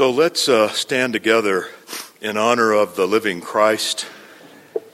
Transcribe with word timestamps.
So 0.00 0.10
let's 0.10 0.48
uh, 0.48 0.70
stand 0.70 1.12
together 1.12 1.66
in 2.22 2.38
honor 2.38 2.72
of 2.72 2.96
the 2.96 3.06
living 3.06 3.42
Christ 3.42 4.06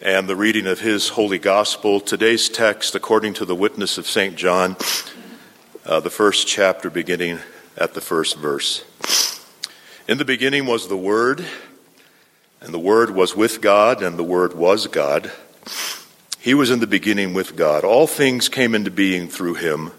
and 0.02 0.28
the 0.28 0.34
reading 0.34 0.66
of 0.66 0.80
his 0.80 1.10
holy 1.10 1.38
gospel. 1.38 2.00
Today's 2.00 2.48
text, 2.48 2.96
according 2.96 3.34
to 3.34 3.44
the 3.44 3.54
witness 3.54 3.98
of 3.98 4.08
St. 4.08 4.34
John, 4.34 4.74
uh, 5.84 6.00
the 6.00 6.10
first 6.10 6.48
chapter 6.48 6.90
beginning 6.90 7.38
at 7.76 7.94
the 7.94 8.00
first 8.00 8.36
verse. 8.36 8.84
In 10.08 10.18
the 10.18 10.24
beginning 10.24 10.66
was 10.66 10.88
the 10.88 10.96
Word, 10.96 11.46
and 12.60 12.74
the 12.74 12.80
Word 12.80 13.10
was 13.10 13.36
with 13.36 13.60
God, 13.60 14.02
and 14.02 14.18
the 14.18 14.24
Word 14.24 14.54
was 14.54 14.88
God. 14.88 15.30
He 16.40 16.52
was 16.52 16.68
in 16.68 16.80
the 16.80 16.88
beginning 16.88 17.32
with 17.32 17.54
God. 17.54 17.84
All 17.84 18.08
things 18.08 18.48
came 18.48 18.74
into 18.74 18.90
being 18.90 19.28
through 19.28 19.54
him, 19.54 19.92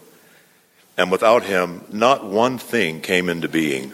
and 0.97 1.09
without 1.09 1.43
him, 1.43 1.85
not 1.93 2.25
one 2.25 2.57
thing 2.57 2.99
came 2.99 3.29
into 3.29 3.47
being. 3.47 3.93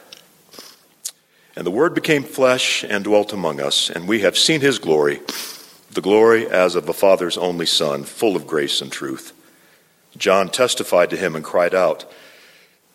And 1.55 1.65
the 1.65 1.71
Word 1.71 1.93
became 1.93 2.23
flesh 2.23 2.83
and 2.83 3.03
dwelt 3.03 3.33
among 3.33 3.59
us, 3.59 3.89
and 3.89 4.07
we 4.07 4.21
have 4.21 4.37
seen 4.37 4.61
his 4.61 4.79
glory, 4.79 5.19
the 5.91 6.01
glory 6.01 6.49
as 6.49 6.75
of 6.75 6.85
the 6.85 6.93
Father's 6.93 7.37
only 7.37 7.65
Son, 7.65 8.03
full 8.03 8.35
of 8.35 8.47
grace 8.47 8.81
and 8.81 8.91
truth. 8.91 9.33
John 10.17 10.49
testified 10.49 11.09
to 11.09 11.17
him 11.17 11.35
and 11.35 11.43
cried 11.43 11.75
out, 11.75 12.09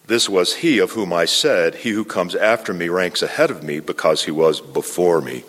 This 0.06 0.28
was 0.28 0.56
he 0.56 0.78
of 0.78 0.92
whom 0.92 1.12
I 1.12 1.26
said, 1.26 1.74
He 1.76 1.90
who 1.90 2.04
comes 2.04 2.34
after 2.34 2.72
me 2.72 2.88
ranks 2.88 3.22
ahead 3.22 3.50
of 3.50 3.62
me, 3.62 3.80
because 3.80 4.24
he 4.24 4.30
was 4.30 4.60
before 4.60 5.20
me. 5.20 5.44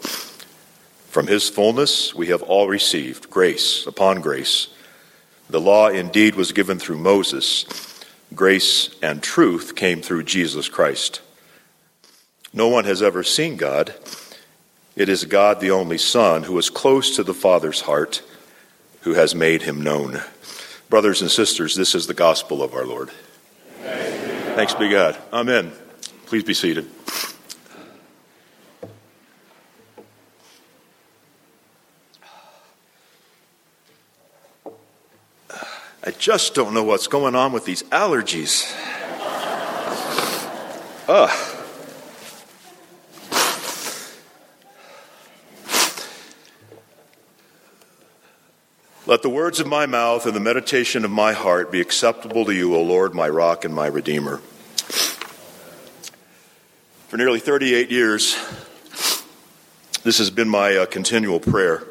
From 1.10 1.28
his 1.28 1.50
fullness 1.50 2.14
we 2.14 2.28
have 2.28 2.44
all 2.44 2.68
received 2.68 3.30
grace 3.30 3.88
upon 3.88 4.22
grace. 4.22 4.68
The 5.50 5.62
law 5.62 5.88
indeed 5.88 6.36
was 6.36 6.52
given 6.52 6.78
through 6.78 6.98
Moses, 6.98 7.66
grace 8.36 8.94
and 9.02 9.24
truth 9.24 9.76
came 9.76 10.02
through 10.02 10.24
Jesus 10.24 10.68
Christ. 10.68 11.22
No 12.54 12.68
one 12.68 12.86
has 12.86 13.02
ever 13.02 13.24
seen 13.24 13.58
God. 13.58 13.94
It 14.96 15.10
is 15.10 15.26
God, 15.26 15.60
the 15.60 15.72
only 15.72 15.98
Son, 15.98 16.44
who 16.44 16.58
is 16.58 16.70
close 16.70 17.16
to 17.16 17.24
the 17.24 17.34
Father's 17.34 17.82
heart, 17.82 18.24
who 19.02 19.14
has 19.14 19.36
made 19.36 19.62
him 19.62 19.82
known. 19.82 20.22
Brothers 20.90 21.22
and 21.22 21.30
sisters, 21.30 21.76
this 21.76 21.94
is 21.94 22.08
the 22.08 22.14
gospel 22.14 22.64
of 22.64 22.74
our 22.74 22.86
Lord. 22.86 23.12
Thanks 23.82 24.74
be 24.74 24.90
God. 24.90 25.18
Amen. 25.32 25.72
Please 26.26 26.44
be 26.44 26.54
seated. 26.54 26.90
I 36.04 36.12
just 36.18 36.56
don't 36.56 36.74
know 36.74 36.84
what's 36.84 37.08
going 37.08 37.36
on 37.36 37.52
with 37.52 37.66
these 37.66 37.84
allergies. 37.84 38.74
Ugh. 41.08 41.57
Let 49.08 49.22
the 49.22 49.30
words 49.30 49.62
of 49.62 49.68
my 49.68 49.86
mouth 49.86 50.26
and 50.26 50.36
the 50.36 50.42
meditation 50.42 51.06
of 51.06 51.12
my 51.12 51.32
heart 51.32 51.72
be 51.72 51.80
acceptable 51.80 52.44
to 52.44 52.54
you, 52.54 52.76
O 52.76 52.82
Lord, 52.82 53.16
my 53.16 53.30
rock 53.30 53.64
and 53.64 53.74
my 53.74 53.88
redeemer. 53.88 54.40
For 57.08 57.16
nearly 57.16 57.40
38 57.40 57.90
years, 57.90 58.36
this 60.04 60.18
has 60.18 60.30
been 60.30 60.50
my 60.50 60.76
uh, 60.76 60.86
continual 60.88 61.40
prayer. 61.40 61.86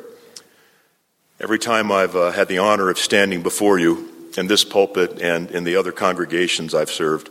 Every 1.41 1.59
time 1.59 1.91
I've 1.91 2.15
uh, 2.15 2.33
had 2.33 2.49
the 2.49 2.59
honor 2.59 2.91
of 2.91 2.99
standing 2.99 3.43
before 3.43 3.79
you 3.79 4.13
in 4.37 4.47
this 4.47 4.63
pulpit 4.63 5.19
and 5.23 5.51
in 5.51 5.65
the 5.65 5.77
other 5.77 5.93
congregations 5.93 6.75
I've 6.75 6.91
served, 6.91 7.31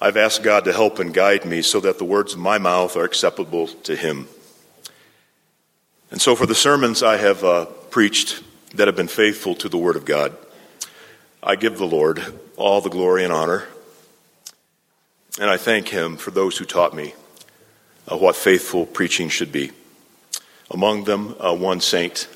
I've 0.00 0.16
asked 0.16 0.42
God 0.42 0.64
to 0.64 0.72
help 0.72 0.98
and 0.98 1.14
guide 1.14 1.44
me 1.44 1.62
so 1.62 1.78
that 1.78 1.98
the 1.98 2.04
words 2.04 2.32
of 2.32 2.40
my 2.40 2.58
mouth 2.58 2.96
are 2.96 3.04
acceptable 3.04 3.68
to 3.68 3.94
Him. 3.94 4.26
And 6.10 6.20
so, 6.20 6.34
for 6.34 6.46
the 6.46 6.56
sermons 6.56 7.04
I 7.04 7.18
have 7.18 7.44
uh, 7.44 7.66
preached 7.66 8.42
that 8.76 8.88
have 8.88 8.96
been 8.96 9.08
faithful 9.08 9.54
to 9.56 9.68
the 9.68 9.78
Word 9.78 9.96
of 9.96 10.04
God. 10.04 10.36
I 11.42 11.56
give 11.56 11.78
the 11.78 11.86
Lord 11.86 12.22
all 12.56 12.80
the 12.80 12.90
glory 12.90 13.24
and 13.24 13.32
honor, 13.32 13.64
and 15.40 15.48
I 15.48 15.56
thank 15.56 15.88
Him 15.88 16.16
for 16.16 16.30
those 16.30 16.58
who 16.58 16.64
taught 16.64 16.94
me 16.94 17.14
uh, 18.10 18.16
what 18.16 18.36
faithful 18.36 18.86
preaching 18.86 19.28
should 19.28 19.52
be. 19.52 19.72
Among 20.70 21.04
them, 21.04 21.34
uh, 21.40 21.54
one 21.54 21.80
saint 21.80 22.28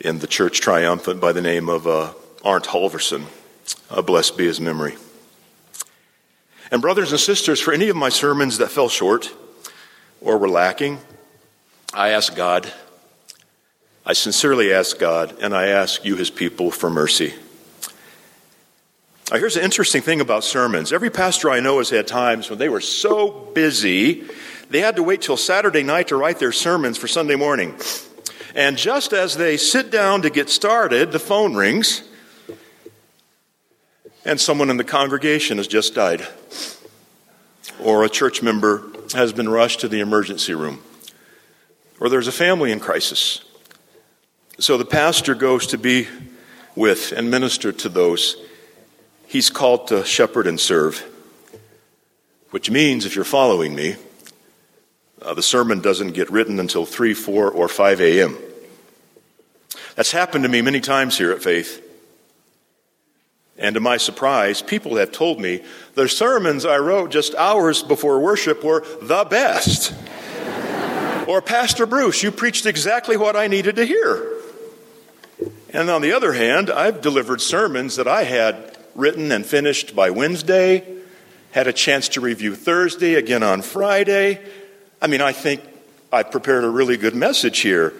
in 0.00 0.18
the 0.18 0.26
church 0.26 0.60
triumphant 0.60 1.20
by 1.20 1.32
the 1.32 1.42
name 1.42 1.68
of 1.68 1.86
uh, 1.86 2.12
Arndt 2.44 2.66
Halverson. 2.66 3.24
Uh, 3.90 4.02
blessed 4.02 4.36
be 4.36 4.46
his 4.46 4.60
memory. 4.60 4.96
And, 6.70 6.82
brothers 6.82 7.12
and 7.12 7.20
sisters, 7.20 7.60
for 7.60 7.72
any 7.72 7.88
of 7.88 7.96
my 7.96 8.08
sermons 8.08 8.58
that 8.58 8.70
fell 8.70 8.88
short 8.88 9.32
or 10.20 10.38
were 10.38 10.48
lacking, 10.48 10.98
I 11.94 12.10
ask 12.10 12.34
God 12.34 12.72
I 14.08 14.14
sincerely 14.14 14.72
ask 14.72 14.98
God, 14.98 15.36
and 15.42 15.54
I 15.54 15.66
ask 15.66 16.02
you, 16.02 16.16
his 16.16 16.30
people, 16.30 16.70
for 16.70 16.88
mercy. 16.88 17.34
Now, 19.30 19.36
here's 19.36 19.58
an 19.58 19.64
interesting 19.64 20.00
thing 20.00 20.22
about 20.22 20.44
sermons. 20.44 20.94
Every 20.94 21.10
pastor 21.10 21.50
I 21.50 21.60
know 21.60 21.76
has 21.76 21.90
had 21.90 22.06
times 22.06 22.48
when 22.48 22.58
they 22.58 22.70
were 22.70 22.80
so 22.80 23.28
busy, 23.28 24.24
they 24.70 24.80
had 24.80 24.96
to 24.96 25.02
wait 25.02 25.20
till 25.20 25.36
Saturday 25.36 25.82
night 25.82 26.08
to 26.08 26.16
write 26.16 26.38
their 26.38 26.52
sermons 26.52 26.96
for 26.96 27.06
Sunday 27.06 27.36
morning. 27.36 27.74
And 28.54 28.78
just 28.78 29.12
as 29.12 29.36
they 29.36 29.58
sit 29.58 29.90
down 29.90 30.22
to 30.22 30.30
get 30.30 30.48
started, 30.48 31.12
the 31.12 31.18
phone 31.18 31.54
rings, 31.54 32.02
and 34.24 34.40
someone 34.40 34.70
in 34.70 34.78
the 34.78 34.84
congregation 34.84 35.58
has 35.58 35.68
just 35.68 35.94
died, 35.94 36.26
or 37.78 38.04
a 38.04 38.08
church 38.08 38.42
member 38.42 38.84
has 39.12 39.34
been 39.34 39.50
rushed 39.50 39.80
to 39.80 39.88
the 39.88 40.00
emergency 40.00 40.54
room, 40.54 40.82
or 42.00 42.08
there's 42.08 42.26
a 42.26 42.32
family 42.32 42.72
in 42.72 42.80
crisis. 42.80 43.44
So 44.60 44.76
the 44.76 44.84
pastor 44.84 45.36
goes 45.36 45.68
to 45.68 45.78
be 45.78 46.08
with 46.74 47.12
and 47.12 47.30
minister 47.30 47.70
to 47.70 47.88
those 47.88 48.36
he's 49.28 49.50
called 49.50 49.86
to 49.88 50.04
shepherd 50.04 50.48
and 50.48 50.58
serve. 50.58 51.06
Which 52.50 52.70
means, 52.70 53.04
if 53.04 53.14
you're 53.14 53.24
following 53.24 53.76
me, 53.76 53.96
uh, 55.22 55.34
the 55.34 55.42
sermon 55.42 55.80
doesn't 55.80 56.12
get 56.12 56.30
written 56.30 56.58
until 56.58 56.86
3, 56.86 57.14
4, 57.14 57.50
or 57.50 57.68
5 57.68 58.00
a.m. 58.00 58.38
That's 59.94 60.12
happened 60.12 60.44
to 60.44 60.48
me 60.48 60.62
many 60.62 60.80
times 60.80 61.16
here 61.18 61.30
at 61.30 61.42
Faith. 61.42 61.84
And 63.58 63.74
to 63.74 63.80
my 63.80 63.96
surprise, 63.96 64.62
people 64.62 64.96
have 64.96 65.12
told 65.12 65.40
me 65.40 65.62
the 65.94 66.08
sermons 66.08 66.64
I 66.64 66.78
wrote 66.78 67.10
just 67.10 67.34
hours 67.34 67.82
before 67.82 68.20
worship 68.20 68.64
were 68.64 68.84
the 69.02 69.26
best. 69.28 69.92
or, 71.28 71.42
Pastor 71.42 71.84
Bruce, 71.84 72.22
you 72.22 72.32
preached 72.32 72.64
exactly 72.64 73.16
what 73.16 73.36
I 73.36 73.46
needed 73.48 73.76
to 73.76 73.84
hear. 73.84 74.37
And 75.70 75.90
on 75.90 76.00
the 76.00 76.12
other 76.12 76.32
hand, 76.32 76.70
I've 76.70 77.02
delivered 77.02 77.40
sermons 77.40 77.96
that 77.96 78.08
I 78.08 78.24
had 78.24 78.76
written 78.94 79.30
and 79.30 79.44
finished 79.44 79.94
by 79.94 80.10
Wednesday, 80.10 80.84
had 81.52 81.66
a 81.66 81.72
chance 81.72 82.08
to 82.10 82.20
review 82.20 82.54
Thursday, 82.54 83.14
again 83.14 83.42
on 83.42 83.62
Friday. 83.62 84.40
I 85.00 85.06
mean, 85.06 85.20
I 85.20 85.32
think 85.32 85.62
I 86.10 86.22
prepared 86.22 86.64
a 86.64 86.70
really 86.70 86.96
good 86.96 87.14
message 87.14 87.60
here. 87.60 87.92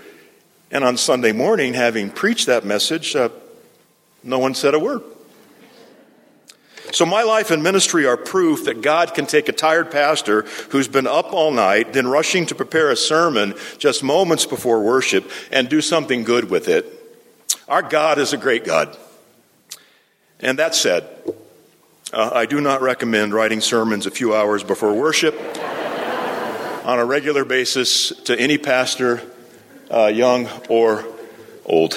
And 0.71 0.83
on 0.83 0.97
Sunday 0.97 1.33
morning, 1.33 1.75
having 1.75 2.11
preached 2.11 2.47
that 2.47 2.65
message, 2.65 3.15
uh, 3.15 3.29
no 4.23 4.39
one 4.39 4.55
said 4.55 4.75
a 4.75 4.79
word. 4.79 5.03
So, 6.93 7.05
my 7.05 7.23
life 7.23 7.51
and 7.51 7.63
ministry 7.63 8.07
are 8.07 8.17
proof 8.17 8.65
that 8.65 8.81
God 8.81 9.13
can 9.13 9.27
take 9.27 9.49
a 9.51 9.53
tired 9.53 9.91
pastor 9.91 10.43
who's 10.71 10.89
been 10.89 11.07
up 11.07 11.35
all 11.35 11.51
night, 11.51 11.93
then 11.93 12.07
rushing 12.07 12.47
to 12.47 12.55
prepare 12.55 12.91
a 12.91 12.97
sermon 12.97 13.55
just 13.77 14.03
moments 14.03 14.47
before 14.47 14.83
worship, 14.83 15.31
and 15.53 15.69
do 15.69 15.83
something 15.83 16.25
good 16.25 16.51
with 16.51 16.67
it. 16.67 16.98
Our 17.69 17.83
God 17.83 18.19
is 18.19 18.33
a 18.33 18.39
great 18.39 18.65
God. 18.65 18.97
And 20.41 20.59
that 20.59 20.75
said, 20.75 21.07
uh, 22.15 22.31
I 22.33 22.47
do 22.47 22.63
not 22.63 22.81
recommend 22.81 23.35
writing 23.35 23.61
sermons 23.61 24.07
a 24.07 24.11
few 24.11 24.35
hours 24.35 24.65
before 24.65 24.95
worship 24.95 25.35
on 26.87 26.99
a 26.99 27.05
regular 27.05 27.45
basis 27.45 28.09
to 28.25 28.41
any 28.41 28.57
pastor, 28.57 29.21
uh, 29.91 30.07
young 30.07 30.49
or 30.71 31.05
old. 31.67 31.93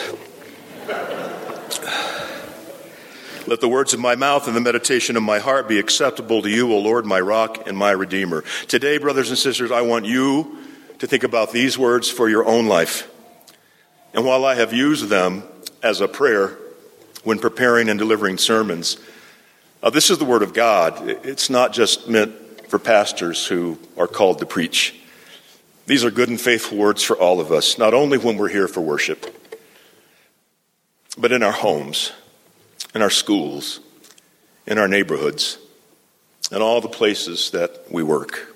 Let 3.48 3.62
the 3.62 3.70
words 3.70 3.94
of 3.94 4.02
my 4.02 4.16
mouth 4.16 4.48
and 4.48 4.56
the 4.56 4.62
meditation 4.62 5.16
of 5.16 5.24
my 5.24 5.40
heart 5.40 5.70
be 5.70 5.80
acceptable 5.80 6.42
to 6.42 6.50
you, 6.50 6.72
O 6.74 6.80
Lord, 6.80 7.06
my 7.06 7.22
rock 7.22 7.66
and 7.68 7.78
my 7.78 7.92
redeemer. 7.92 8.44
Today, 8.68 8.98
brothers 8.98 9.30
and 9.30 9.38
sisters, 9.38 9.72
I 9.72 9.82
want 9.82 10.06
you 10.06 10.58
to 11.00 11.08
think 11.08 11.24
about 11.24 11.54
these 11.54 11.78
words 11.78 12.10
for 12.10 12.30
your 12.30 12.46
own 12.46 12.68
life. 12.68 13.11
And 14.14 14.26
while 14.26 14.46
I 14.46 14.56
have 14.56 14.74
used 14.74 15.10
them 15.10 15.44
as 15.82 16.02
a 16.02 16.08
prayer 16.08 16.58
when 17.24 17.40
preparing 17.40 17.90
and 17.90 17.98
delivering 17.98 18.38
sermons, 18.38 18.98
uh, 19.82 19.90
this 19.90 20.10
is 20.10 20.18
the 20.18 20.26
Word 20.26 20.44
of 20.44 20.54
God. 20.54 21.10
It's 21.26 21.50
not 21.50 21.74
just 21.74 22.08
meant 22.08 22.34
for 22.70 22.80
pastors 22.80 23.46
who 23.46 23.78
are 23.98 24.08
called 24.08 24.40
to 24.40 24.46
preach. 24.46 24.96
These 25.86 26.06
are 26.06 26.12
good 26.12 26.30
and 26.30 26.40
faithful 26.40 26.78
words 26.78 27.04
for 27.04 27.18
all 27.18 27.40
of 27.40 27.52
us, 27.52 27.78
not 27.78 27.94
only 27.94 28.18
when 28.18 28.38
we're 28.38 28.50
here 28.50 28.68
for 28.68 28.82
worship, 28.82 29.26
but 31.18 31.32
in 31.32 31.44
our 31.44 31.52
homes 31.52 32.12
in 32.94 33.02
our 33.02 33.10
schools, 33.10 33.80
in 34.68 34.78
our 34.78 34.88
neighborhoods, 34.88 35.58
and 36.52 36.62
all 36.62 36.82
the 36.82 36.90
places 36.90 37.52
that 37.52 37.86
we 37.90 38.04
work. 38.04 38.56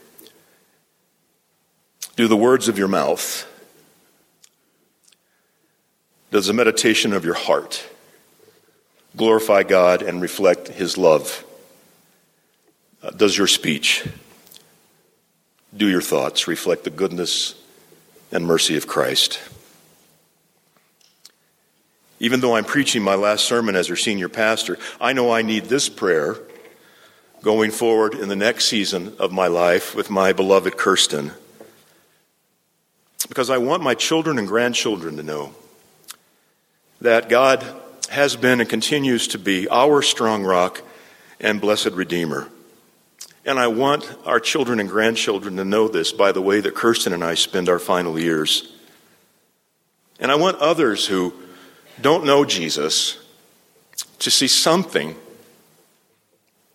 Do 2.15 2.27
the 2.27 2.37
words 2.37 2.67
of 2.67 2.77
your 2.77 2.87
mouth, 2.87 3.47
does 6.35 6.47
the 6.47 6.53
meditation 6.53 7.13
of 7.13 7.23
your 7.23 7.33
heart 7.33 7.87
glorify 9.15 9.63
God 9.63 10.01
and 10.01 10.21
reflect 10.21 10.67
His 10.67 10.97
love? 10.97 11.45
Uh, 13.01 13.09
does 13.11 13.37
your 13.37 13.47
speech, 13.47 14.05
do 15.73 15.87
your 15.87 16.01
thoughts 16.01 16.45
reflect 16.45 16.83
the 16.83 16.89
goodness 16.89 17.55
and 18.33 18.45
mercy 18.45 18.75
of 18.75 18.85
Christ? 18.85 19.39
Even 22.19 22.41
though 22.41 22.57
I'm 22.57 22.65
preaching 22.65 23.01
my 23.01 23.15
last 23.15 23.45
sermon 23.45 23.77
as 23.77 23.87
your 23.87 23.95
senior 23.95 24.27
pastor, 24.27 24.77
I 24.99 25.13
know 25.13 25.31
I 25.31 25.41
need 25.41 25.67
this 25.67 25.87
prayer 25.87 26.35
going 27.43 27.71
forward 27.71 28.13
in 28.13 28.27
the 28.27 28.35
next 28.35 28.65
season 28.65 29.15
of 29.19 29.31
my 29.31 29.47
life 29.47 29.95
with 29.95 30.09
my 30.09 30.33
beloved 30.33 30.75
Kirsten. 30.75 31.31
Because 33.29 33.49
I 33.49 33.57
want 33.57 33.81
my 33.81 33.95
children 33.95 34.37
and 34.37 34.49
grandchildren 34.49 35.15
to 35.15 35.23
know 35.23 35.55
that 37.05 37.29
God 37.29 37.63
has 38.09 38.35
been 38.35 38.59
and 38.59 38.67
continues 38.67 39.27
to 39.27 39.37
be 39.37 39.69
our 39.69 40.01
strong 40.01 40.43
rock 40.43 40.81
and 41.39 41.61
blessed 41.61 41.91
Redeemer. 41.91 42.49
And 43.45 43.59
I 43.59 43.67
want 43.67 44.11
our 44.25 44.39
children 44.39 44.79
and 44.79 44.89
grandchildren 44.89 45.57
to 45.57 45.65
know 45.65 45.87
this 45.87 46.11
by 46.11 46.31
the 46.31 46.41
way 46.41 46.61
that 46.61 46.73
Kirsten 46.73 47.13
and 47.13 47.23
I 47.23 47.35
spend 47.35 47.69
our 47.69 47.77
final 47.77 48.17
years. 48.17 48.73
And 50.19 50.31
I 50.31 50.35
want 50.35 50.57
others 50.57 51.05
who 51.05 51.31
don't 52.01 52.25
know 52.25 52.43
Jesus 52.43 53.19
to 54.17 54.31
see 54.31 54.47
something, 54.47 55.15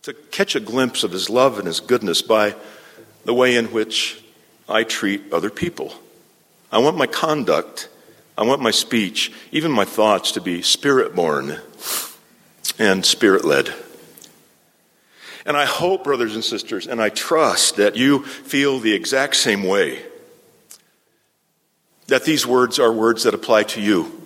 to 0.03 0.13
catch 0.13 0.55
a 0.55 0.61
glimpse 0.61 1.03
of 1.03 1.11
his 1.11 1.29
love 1.29 1.57
and 1.57 1.67
his 1.67 1.81
goodness 1.81 2.21
by 2.21 2.55
the 3.25 3.33
way 3.33 3.57
in 3.57 3.65
which 3.65 4.23
I 4.69 4.85
treat 4.85 5.33
other 5.33 5.49
people. 5.49 5.93
I 6.71 6.77
want 6.77 6.95
my 6.95 7.07
conduct, 7.07 7.89
I 8.37 8.43
want 8.43 8.61
my 8.61 8.71
speech, 8.71 9.31
even 9.51 9.71
my 9.71 9.85
thoughts 9.85 10.31
to 10.33 10.41
be 10.41 10.61
spirit 10.61 11.15
born 11.15 11.59
and 12.79 13.05
spirit 13.05 13.45
led. 13.45 13.73
And 15.45 15.57
I 15.57 15.65
hope, 15.65 16.03
brothers 16.03 16.35
and 16.35 16.43
sisters, 16.43 16.87
and 16.87 17.01
I 17.01 17.09
trust 17.09 17.77
that 17.77 17.95
you 17.95 18.23
feel 18.23 18.79
the 18.79 18.93
exact 18.93 19.35
same 19.35 19.63
way. 19.63 20.03
That 22.07 22.25
these 22.25 22.45
words 22.45 22.79
are 22.79 22.91
words 22.91 23.23
that 23.23 23.33
apply 23.33 23.63
to 23.63 23.81
you 23.81 24.17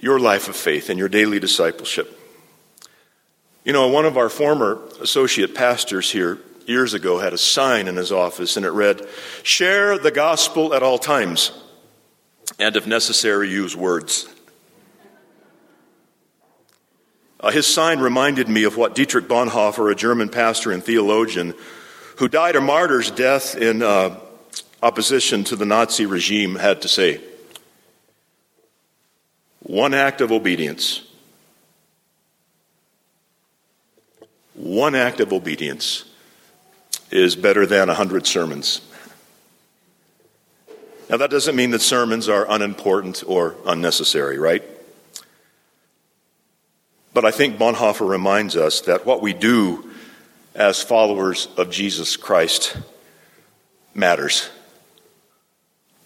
your 0.00 0.20
life 0.20 0.48
of 0.48 0.54
faith 0.56 0.90
and 0.90 0.98
your 0.98 1.08
daily 1.08 1.40
discipleship. 1.40 2.14
You 3.64 3.72
know, 3.72 3.88
one 3.88 4.04
of 4.04 4.16
our 4.16 4.28
former 4.28 4.80
associate 5.00 5.54
pastors 5.54 6.10
here 6.10 6.38
years 6.66 6.94
ago 6.94 7.18
had 7.18 7.32
a 7.32 7.38
sign 7.38 7.88
in 7.88 7.96
his 7.96 8.12
office 8.12 8.56
and 8.56 8.64
it 8.64 8.70
read, 8.70 9.06
Share 9.42 9.98
the 9.98 10.10
gospel 10.10 10.72
at 10.72 10.82
all 10.82 10.98
times, 10.98 11.50
and 12.58 12.76
if 12.76 12.86
necessary, 12.86 13.50
use 13.50 13.76
words. 13.76 14.28
Uh, 17.40 17.50
his 17.50 17.66
sign 17.66 18.00
reminded 18.00 18.48
me 18.48 18.64
of 18.64 18.76
what 18.76 18.94
Dietrich 18.94 19.28
Bonhoeffer, 19.28 19.92
a 19.92 19.94
German 19.94 20.28
pastor 20.28 20.72
and 20.72 20.82
theologian, 20.82 21.54
who 22.16 22.28
died 22.28 22.56
a 22.56 22.60
martyr's 22.60 23.12
death 23.12 23.56
in 23.56 23.80
uh, 23.80 24.18
opposition 24.82 25.44
to 25.44 25.54
the 25.54 25.64
Nazi 25.64 26.04
regime, 26.04 26.56
had 26.56 26.82
to 26.82 26.88
say. 26.88 27.20
One 29.60 29.94
act 29.94 30.20
of 30.20 30.32
obedience. 30.32 31.04
One 34.54 34.96
act 34.96 35.20
of 35.20 35.32
obedience 35.32 36.04
is 37.12 37.36
better 37.36 37.66
than 37.66 37.88
a 37.88 37.94
hundred 37.94 38.26
sermons. 38.26 38.80
Now, 41.10 41.16
that 41.16 41.30
doesn't 41.30 41.56
mean 41.56 41.70
that 41.70 41.80
sermons 41.80 42.28
are 42.28 42.46
unimportant 42.50 43.24
or 43.26 43.56
unnecessary, 43.64 44.38
right? 44.38 44.62
But 47.14 47.24
I 47.24 47.30
think 47.30 47.56
Bonhoeffer 47.56 48.06
reminds 48.06 48.56
us 48.56 48.82
that 48.82 49.06
what 49.06 49.22
we 49.22 49.32
do 49.32 49.90
as 50.54 50.82
followers 50.82 51.48
of 51.56 51.70
Jesus 51.70 52.16
Christ 52.16 52.76
matters. 53.94 54.50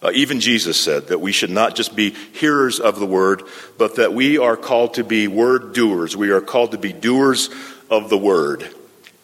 Uh, 0.01 0.11
even 0.13 0.39
Jesus 0.39 0.79
said 0.79 1.07
that 1.07 1.19
we 1.19 1.31
should 1.31 1.49
not 1.49 1.75
just 1.75 1.95
be 1.95 2.11
hearers 2.11 2.79
of 2.79 2.99
the 2.99 3.05
word, 3.05 3.43
but 3.77 3.97
that 3.97 4.13
we 4.13 4.37
are 4.37 4.57
called 4.57 4.93
to 4.93 5.03
be 5.03 5.27
word 5.27 5.73
doers. 5.73 6.15
We 6.15 6.31
are 6.31 6.41
called 6.41 6.71
to 6.71 6.77
be 6.77 6.93
doers 6.93 7.49
of 7.89 8.09
the 8.09 8.17
word. 8.17 8.73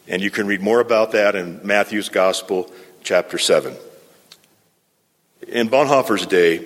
And 0.07 0.21
you 0.21 0.31
can 0.31 0.45
read 0.45 0.61
more 0.61 0.79
about 0.79 1.13
that 1.13 1.35
in 1.35 1.65
Matthew's 1.65 2.09
Gospel, 2.09 2.69
chapter 3.03 3.37
7. 3.37 3.75
In 5.51 5.67
Bonhoeffer's 5.67 6.27
day, 6.27 6.57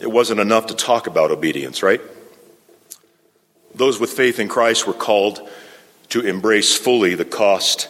it 0.00 0.10
wasn't 0.10 0.40
enough 0.40 0.68
to 0.68 0.74
talk 0.74 1.06
about 1.06 1.30
obedience, 1.30 1.82
right? 1.82 2.00
Those 3.74 4.00
with 4.00 4.10
faith 4.10 4.38
in 4.38 4.48
Christ 4.48 4.86
were 4.86 4.94
called 4.94 5.46
to 6.08 6.20
embrace 6.22 6.74
fully 6.74 7.14
the 7.14 7.26
cost 7.26 7.88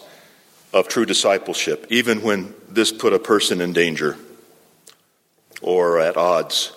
of 0.72 0.88
true 0.88 1.06
discipleship, 1.06 1.86
even 1.88 2.22
when 2.22 2.52
this 2.68 2.90
put 2.90 3.12
a 3.12 3.20
person 3.20 3.60
in 3.60 3.72
danger 3.72 4.16
or 5.62 6.00
at 6.00 6.16
odds 6.16 6.72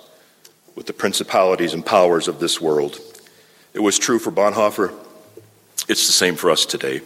with 0.75 0.85
the 0.85 0.93
principalities 0.93 1.73
and 1.73 1.83
powers 1.83 2.27
of 2.27 2.39
this 2.39 2.61
world. 2.61 2.99
It 3.73 3.79
was 3.79 3.97
true 3.97 4.19
for 4.19 4.31
Bonhoeffer. 4.31 4.93
It's 5.89 6.05
the 6.05 6.13
same 6.13 6.35
for 6.35 6.51
us 6.51 6.67
today. 6.67 7.01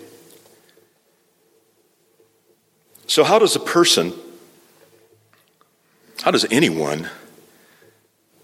So, 3.08 3.24
how 3.24 3.40
does 3.40 3.56
a 3.56 3.62
person, 3.62 4.14
how 6.22 6.32
does 6.32 6.46
anyone 6.52 7.10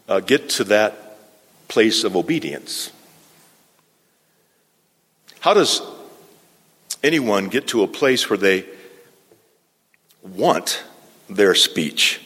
uh, 0.08 0.20
get 0.20 0.50
to 0.50 0.64
that 0.66 1.18
place 1.68 2.04
of 2.04 2.16
obedience? 2.16 2.92
How 5.40 5.54
does 5.54 5.82
anyone 7.04 7.50
get 7.50 7.68
to 7.68 7.84
a 7.84 7.88
place 7.88 8.30
where 8.30 8.38
they 8.38 8.66
want 10.24 10.84
their 11.30 11.54
speech 11.54 12.22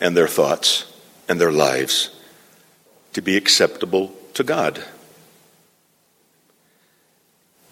and 0.00 0.16
their 0.16 0.28
thoughts 0.28 0.92
and 1.28 1.40
their 1.40 1.52
lives 1.52 2.10
to 3.12 3.20
be 3.20 3.36
acceptable 3.36 4.12
to 4.34 4.44
God. 4.44 4.82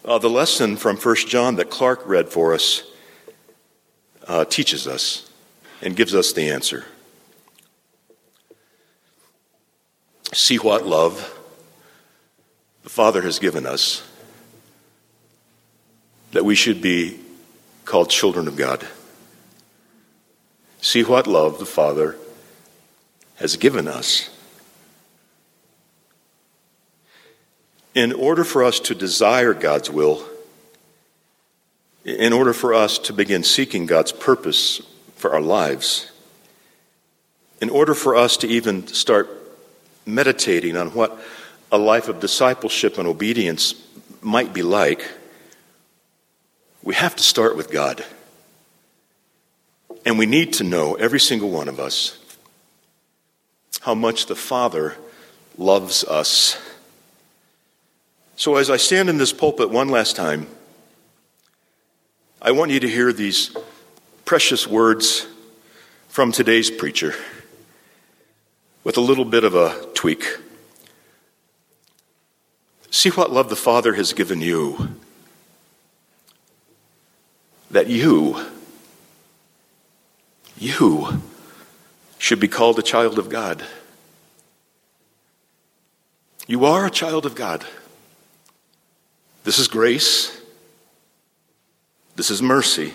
Uh, 0.03 0.17
the 0.17 0.29
lesson 0.29 0.77
from 0.77 0.97
1 0.97 1.15
John 1.27 1.55
that 1.55 1.69
Clark 1.69 2.01
read 2.05 2.29
for 2.29 2.53
us 2.53 2.83
uh, 4.27 4.45
teaches 4.45 4.87
us 4.87 5.29
and 5.81 5.95
gives 5.95 6.15
us 6.15 6.33
the 6.33 6.49
answer. 6.49 6.85
See 10.33 10.57
what 10.57 10.85
love 10.85 11.37
the 12.83 12.89
Father 12.89 13.21
has 13.21 13.39
given 13.39 13.65
us 13.65 14.07
that 16.31 16.45
we 16.45 16.55
should 16.55 16.81
be 16.81 17.19
called 17.83 18.09
children 18.09 18.47
of 18.47 18.55
God. 18.55 18.87
See 20.81 21.03
what 21.03 21.27
love 21.27 21.59
the 21.59 21.65
Father 21.65 22.15
has 23.35 23.57
given 23.57 23.87
us. 23.87 24.29
in 27.93 28.13
order 28.13 28.43
for 28.43 28.63
us 28.63 28.79
to 28.79 28.95
desire 28.95 29.53
God's 29.53 29.89
will, 29.89 30.23
in 32.05 32.33
order 32.33 32.53
for 32.53 32.73
us 32.73 32.97
to 32.99 33.13
begin 33.13 33.43
seeking 33.43 33.85
God's 33.85 34.11
purpose 34.11 34.81
for 35.15 35.33
our 35.33 35.41
lives, 35.41 36.11
in 37.59 37.69
order 37.69 37.93
for 37.93 38.15
us 38.15 38.37
to 38.37 38.47
even 38.47 38.87
start 38.87 39.29
meditating 40.13 40.77
on 40.77 40.89
what 40.89 41.19
a 41.71 41.77
life 41.77 42.07
of 42.07 42.19
discipleship 42.19 42.97
and 42.97 43.07
obedience 43.07 43.75
might 44.21 44.53
be 44.53 44.61
like, 44.61 45.09
we 46.83 46.95
have 46.95 47.15
to 47.15 47.23
start 47.23 47.55
with 47.55 47.71
God. 47.71 48.03
And 50.05 50.17
we 50.17 50.25
need 50.25 50.53
to 50.53 50.63
know, 50.63 50.95
every 50.95 51.19
single 51.19 51.49
one 51.49 51.67
of 51.67 51.79
us, 51.79 52.17
how 53.81 53.93
much 53.93 54.25
the 54.25 54.35
Father 54.35 54.95
loves 55.57 56.03
us. 56.03 56.57
So, 58.35 58.55
as 58.55 58.69
I 58.69 58.77
stand 58.77 59.09
in 59.09 59.17
this 59.17 59.31
pulpit 59.31 59.69
one 59.69 59.89
last 59.89 60.15
time, 60.15 60.47
I 62.41 62.51
want 62.51 62.71
you 62.71 62.79
to 62.79 62.89
hear 62.89 63.13
these 63.13 63.55
precious 64.25 64.65
words 64.65 65.27
from 66.07 66.31
today's 66.31 66.71
preacher 66.71 67.13
with 68.83 68.97
a 68.97 69.01
little 69.01 69.25
bit 69.25 69.43
of 69.43 69.55
a 69.55 69.85
tweak. 69.93 70.25
See 72.89 73.09
what 73.09 73.31
love 73.31 73.49
the 73.49 73.55
Father 73.55 73.93
has 73.93 74.13
given 74.13 74.41
you. 74.41 74.95
That 77.69 77.87
you, 77.87 78.45
you 80.57 81.21
should 82.17 82.39
be 82.39 82.47
called 82.47 82.77
a 82.79 82.83
child 82.83 83.17
of 83.17 83.29
God. 83.29 83.63
You 86.47 86.65
are 86.65 86.85
a 86.85 86.91
child 86.91 87.25
of 87.25 87.33
God. 87.33 87.65
This 89.43 89.57
is 89.57 89.67
grace. 89.67 90.37
This 92.15 92.29
is 92.29 92.41
mercy. 92.41 92.93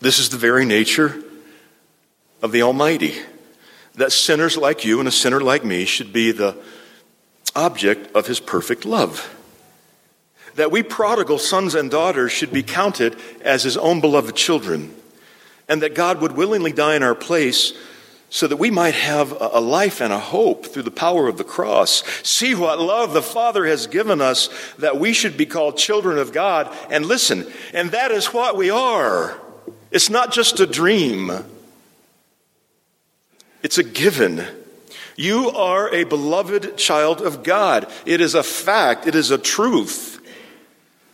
This 0.00 0.18
is 0.18 0.28
the 0.28 0.36
very 0.36 0.64
nature 0.64 1.22
of 2.42 2.52
the 2.52 2.62
Almighty. 2.62 3.14
That 3.98 4.12
sinners 4.12 4.56
like 4.56 4.84
you 4.84 5.00
and 5.00 5.08
a 5.08 5.12
sinner 5.12 5.40
like 5.40 5.64
me 5.64 5.84
should 5.84 6.12
be 6.12 6.30
the 6.30 6.56
object 7.54 8.14
of 8.14 8.28
His 8.28 8.38
perfect 8.38 8.84
love. 8.84 9.34
That 10.54 10.70
we 10.70 10.84
prodigal 10.84 11.38
sons 11.38 11.74
and 11.74 11.90
daughters 11.90 12.30
should 12.30 12.52
be 12.52 12.62
counted 12.62 13.16
as 13.42 13.64
His 13.64 13.76
own 13.76 14.00
beloved 14.00 14.36
children. 14.36 14.94
And 15.68 15.82
that 15.82 15.96
God 15.96 16.20
would 16.20 16.32
willingly 16.32 16.72
die 16.72 16.94
in 16.94 17.02
our 17.02 17.16
place 17.16 17.72
so 18.30 18.46
that 18.46 18.56
we 18.56 18.70
might 18.70 18.94
have 18.94 19.32
a 19.40 19.60
life 19.60 20.00
and 20.00 20.12
a 20.12 20.18
hope 20.18 20.66
through 20.66 20.82
the 20.82 20.90
power 20.90 21.26
of 21.28 21.36
the 21.36 21.44
cross. 21.44 22.04
See 22.22 22.54
what 22.54 22.78
love 22.78 23.12
the 23.12 23.22
Father 23.22 23.66
has 23.66 23.86
given 23.86 24.20
us 24.20 24.48
that 24.78 24.98
we 24.98 25.12
should 25.12 25.36
be 25.36 25.46
called 25.46 25.76
children 25.76 26.18
of 26.18 26.32
God. 26.32 26.72
And 26.88 27.04
listen, 27.06 27.50
and 27.74 27.90
that 27.90 28.12
is 28.12 28.26
what 28.26 28.56
we 28.56 28.70
are. 28.70 29.40
It's 29.90 30.08
not 30.08 30.32
just 30.32 30.60
a 30.60 30.66
dream, 30.66 31.32
it's 33.62 33.78
a 33.78 33.84
given. 33.84 34.44
You 35.16 35.50
are 35.50 35.92
a 35.92 36.04
beloved 36.04 36.76
child 36.76 37.20
of 37.20 37.42
God. 37.42 37.90
It 38.06 38.20
is 38.20 38.34
a 38.34 38.42
fact, 38.42 39.06
it 39.06 39.14
is 39.14 39.30
a 39.30 39.38
truth. 39.38 40.20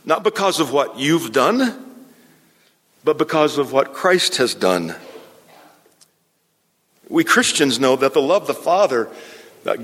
Not 0.04 0.22
because 0.22 0.60
of 0.60 0.72
what 0.72 0.98
you've 0.98 1.32
done, 1.32 1.96
but 3.02 3.16
because 3.16 3.56
of 3.56 3.72
what 3.72 3.94
Christ 3.94 4.36
has 4.36 4.54
done. 4.54 4.94
We 7.08 7.24
Christians 7.24 7.80
know 7.80 7.96
that 7.96 8.12
the 8.12 8.20
love 8.20 8.46
the 8.46 8.54
Father 8.54 9.10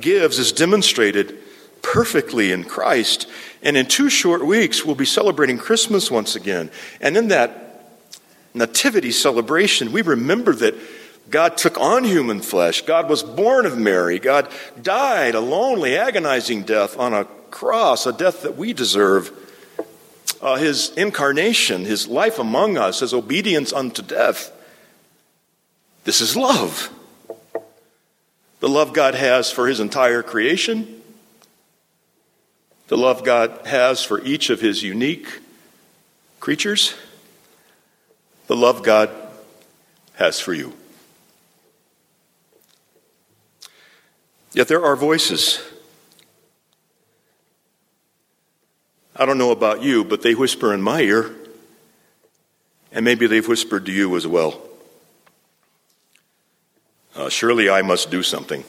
gives 0.01 0.39
is 0.39 0.53
demonstrated 0.53 1.39
perfectly 1.83 2.53
in 2.53 2.65
Christ. 2.65 3.27
And 3.63 3.77
in 3.77 3.87
two 3.87 4.11
short 4.11 4.45
weeks, 4.45 4.85
we'll 4.85 4.95
be 4.95 5.07
celebrating 5.07 5.59
Christmas 5.59 6.11
once 6.11 6.37
again. 6.37 6.71
And 7.01 7.17
in 7.17 7.29
that 7.29 7.97
nativity 8.53 9.13
celebration, 9.13 9.93
we 9.93 10.03
remember 10.03 10.55
that 10.55 10.75
God 11.31 11.57
took 11.57 11.79
on 11.79 12.05
human 12.05 12.41
flesh. 12.41 12.83
God 12.83 13.09
was 13.09 13.23
born 13.23 13.65
of 13.65 13.79
Mary. 13.79 14.19
God 14.19 14.51
died 14.81 15.35
a 15.35 15.41
lonely, 15.41 15.97
agonizing 15.97 16.65
death 16.65 16.99
on 16.99 17.15
a 17.15 17.25
cross, 17.51 18.07
a 18.07 18.13
death 18.13 18.43
that 18.43 18.57
we 18.57 18.73
deserve. 18.73 19.33
Uh, 20.43 20.57
his 20.57 20.91
incarnation, 20.97 21.85
his 21.85 22.09
life 22.09 22.39
among 22.39 22.79
us, 22.79 23.01
his 23.01 23.13
obedience 23.13 23.73
unto 23.73 24.03
death. 24.03 24.51
This 26.05 26.21
is 26.21 26.37
love 26.37 26.91
the 28.61 28.69
love 28.69 28.93
God 28.93 29.15
has 29.15 29.51
for 29.51 29.67
his 29.67 29.81
entire 29.81 30.23
creation, 30.23 31.01
the 32.89 32.97
love 32.97 33.25
God 33.25 33.67
has 33.67 34.05
for 34.05 34.23
each 34.23 34.51
of 34.51 34.61
his 34.61 34.83
unique 34.83 35.41
creatures, 36.41 36.95
the 38.47 38.57
love 38.57 38.83
God 38.83 39.11
has 40.15 40.39
for 40.39 40.53
you. 40.53 40.75
Yet 44.53 44.69
there 44.69 44.85
are 44.85 44.97
voices. 44.97 45.61
I 49.15 49.27
don't 49.27 49.39
know 49.39 49.53
about 49.53 49.83
you, 49.83 50.05
but 50.05 50.23
they 50.23 50.35
whisper 50.35 50.75
in 50.75 50.83
my 50.83 51.01
ear, 51.03 51.31
and 52.91 53.05
maybe 53.05 53.27
they've 53.27 53.47
whispered 53.47 53.87
to 53.87 53.93
you 53.93 54.17
as 54.17 54.27
well. 54.27 54.61
Uh, 57.15 57.29
surely 57.29 57.69
I 57.69 57.83
must 57.83 58.11
do 58.11 58.23
something 58.23 58.65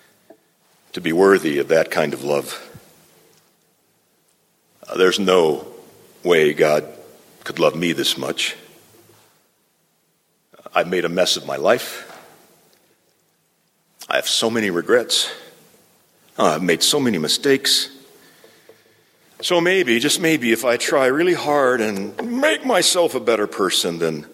to 0.92 1.00
be 1.00 1.12
worthy 1.12 1.58
of 1.58 1.68
that 1.68 1.90
kind 1.90 2.12
of 2.12 2.24
love. 2.24 2.68
Uh, 4.86 4.96
there's 4.96 5.18
no 5.18 5.66
way 6.22 6.52
God 6.52 6.86
could 7.44 7.58
love 7.58 7.74
me 7.74 7.92
this 7.92 8.18
much. 8.18 8.56
I've 10.74 10.88
made 10.88 11.04
a 11.04 11.08
mess 11.08 11.36
of 11.36 11.46
my 11.46 11.56
life. 11.56 12.11
I 14.12 14.16
have 14.16 14.28
so 14.28 14.50
many 14.50 14.68
regrets. 14.68 15.32
Oh, 16.38 16.44
I've 16.44 16.62
made 16.62 16.82
so 16.82 17.00
many 17.00 17.16
mistakes. 17.16 17.88
So 19.40 19.58
maybe, 19.58 19.98
just 20.00 20.20
maybe, 20.20 20.52
if 20.52 20.66
I 20.66 20.76
try 20.76 21.06
really 21.06 21.32
hard 21.32 21.80
and 21.80 22.38
make 22.38 22.66
myself 22.66 23.14
a 23.14 23.20
better 23.20 23.46
person, 23.46 24.00
then 24.00 24.26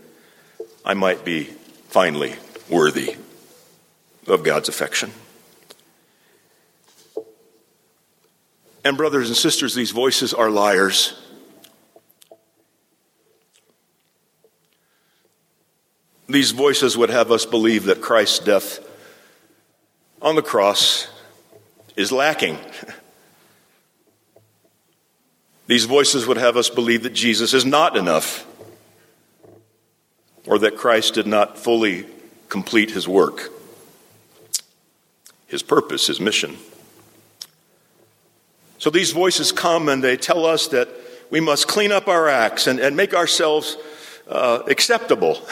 I 0.85 0.95
might 0.95 1.25
be 1.25 1.45
finally 1.91 2.35
worthy 2.69 3.15
of 4.27 4.43
God's 4.43 4.69
affection. 4.69 5.13
And, 8.85 8.97
brothers 8.97 9.29
and 9.29 9.37
sisters, 9.37 9.77
these 9.77 9.93
voices 9.93 10.35
are 10.35 10.51
liars. 10.51 11.15
These 16.29 16.51
voices 16.51 16.99
would 16.99 17.11
have 17.11 17.31
us 17.31 17.47
believe 17.47 17.85
that 17.85 18.01
Christ's 18.01 18.41
death 18.41 18.85
on 20.21 20.35
the 20.35 20.43
cross 20.43 21.09
is 21.97 22.13
lacking. 22.13 22.59
These 25.67 25.85
voices 25.85 26.27
would 26.27 26.39
have 26.39 26.57
us 26.57 26.71
believe 26.71 27.03
that 27.03 27.13
Jesus 27.13 27.53
is 27.53 27.65
not 27.65 27.97
enough, 27.97 28.47
or 30.47 30.59
that 30.61 30.77
Christ 30.77 31.15
did 31.15 31.27
not 31.27 31.59
fully 31.59 32.07
complete 32.49 32.93
his 32.93 33.07
work, 33.07 33.53
his 35.47 35.63
purpose, 35.63 36.07
his 36.07 36.21
mission. 36.21 36.57
So 38.79 38.91
these 38.91 39.11
voices 39.11 39.53
come 39.53 39.89
and 39.89 40.03
they 40.03 40.17
tell 40.17 40.47
us 40.47 40.69
that 40.69 40.89
we 41.31 41.41
must 41.41 41.69
clean 41.69 41.93
up 41.93 42.09
our 42.09 42.29
acts 42.29 42.67
and, 42.67 42.81
and 42.81 42.97
make 42.97 43.13
ourselves 43.13 43.77
uh, 44.29 44.63
acceptable. 44.69 45.43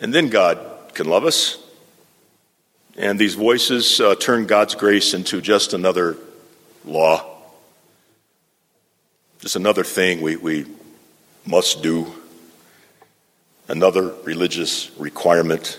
And 0.00 0.12
then 0.12 0.28
God 0.28 0.58
can 0.94 1.06
love 1.06 1.24
us. 1.24 1.58
And 2.96 3.18
these 3.18 3.34
voices 3.34 4.00
uh, 4.00 4.14
turn 4.16 4.46
God's 4.46 4.74
grace 4.74 5.14
into 5.14 5.40
just 5.40 5.72
another 5.72 6.16
law, 6.84 7.24
just 9.40 9.56
another 9.56 9.84
thing 9.84 10.20
we, 10.20 10.36
we 10.36 10.66
must 11.46 11.82
do. 11.82 12.12
Another 13.68 14.12
religious 14.24 14.90
requirement 14.98 15.78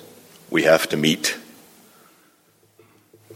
we 0.50 0.64
have 0.64 0.88
to 0.90 0.98
meet, 0.98 1.38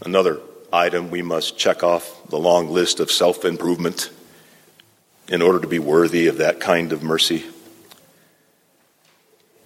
another 0.05 0.39
item 0.71 1.11
we 1.11 1.21
must 1.21 1.57
check 1.57 1.83
off 1.83 2.29
the 2.29 2.37
long 2.37 2.69
list 2.69 3.01
of 3.01 3.11
self 3.11 3.43
improvement 3.43 4.09
in 5.27 5.41
order 5.41 5.59
to 5.59 5.67
be 5.67 5.79
worthy 5.79 6.27
of 6.27 6.37
that 6.37 6.59
kind 6.59 6.93
of 6.93 7.03
mercy. 7.03 7.43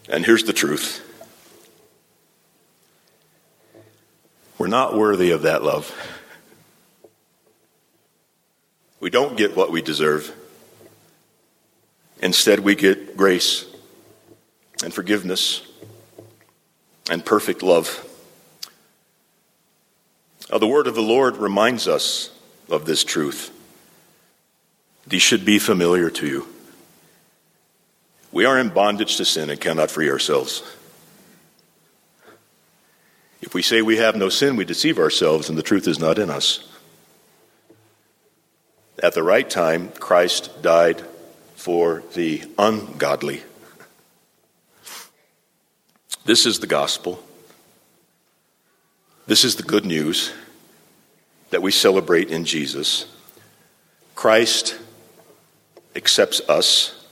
And 0.07 0.25
here's 0.25 0.43
the 0.43 0.53
truth 0.53 1.05
we're 4.59 4.67
not 4.67 4.93
worthy 4.93 5.31
of 5.31 5.43
that 5.43 5.63
love. 5.63 5.91
We 8.99 9.09
don't 9.09 9.37
get 9.37 9.55
what 9.55 9.71
we 9.71 9.81
deserve. 9.81 10.35
Instead, 12.21 12.59
we 12.59 12.75
get 12.75 13.15
grace 13.15 13.65
and 14.83 14.93
forgiveness 14.93 15.65
and 17.09 17.25
perfect 17.25 17.63
love. 17.63 18.05
Uh, 20.51 20.57
the 20.57 20.67
word 20.67 20.87
of 20.87 20.95
the 20.95 21.01
Lord 21.01 21.37
reminds 21.37 21.87
us 21.87 22.29
of 22.69 22.85
this 22.85 23.05
truth. 23.05 23.51
These 25.07 25.21
should 25.21 25.45
be 25.45 25.57
familiar 25.57 26.09
to 26.09 26.27
you. 26.27 26.47
We 28.31 28.45
are 28.45 28.59
in 28.59 28.69
bondage 28.69 29.15
to 29.17 29.25
sin 29.25 29.49
and 29.49 29.59
cannot 29.59 29.89
free 29.89 30.09
ourselves. 30.09 30.61
If 33.41 33.53
we 33.53 33.62
say 33.62 33.81
we 33.81 33.98
have 33.98 34.15
no 34.15 34.29
sin, 34.29 34.55
we 34.55 34.65
deceive 34.65 35.00
ourselves 35.00 35.50
and 35.50 35.58
the 35.58 35.63
truth 35.63 35.88
is 35.88 36.00
not 36.00 36.19
in 36.19 36.29
us. 36.29 36.67
At 39.01 39.13
the 39.13 39.24
right 39.24 39.50
time, 39.50 39.89
Christ 39.91 40.62
died 40.62 41.01
for 41.55 42.03
the 42.13 42.43
ungodly. 42.58 43.43
This 46.25 46.46
is 46.46 46.60
the 46.60 46.67
gospel. 46.67 47.24
This 49.25 49.46
is 49.46 49.55
the 49.55 49.63
good 49.63 49.86
news 49.86 50.34
that 51.50 51.62
we 51.62 51.72
celebrate 51.72 52.29
in 52.29 52.46
Jesus. 52.46 53.05
Christ 54.15 54.77
accepts 55.96 56.41
us 56.50 57.05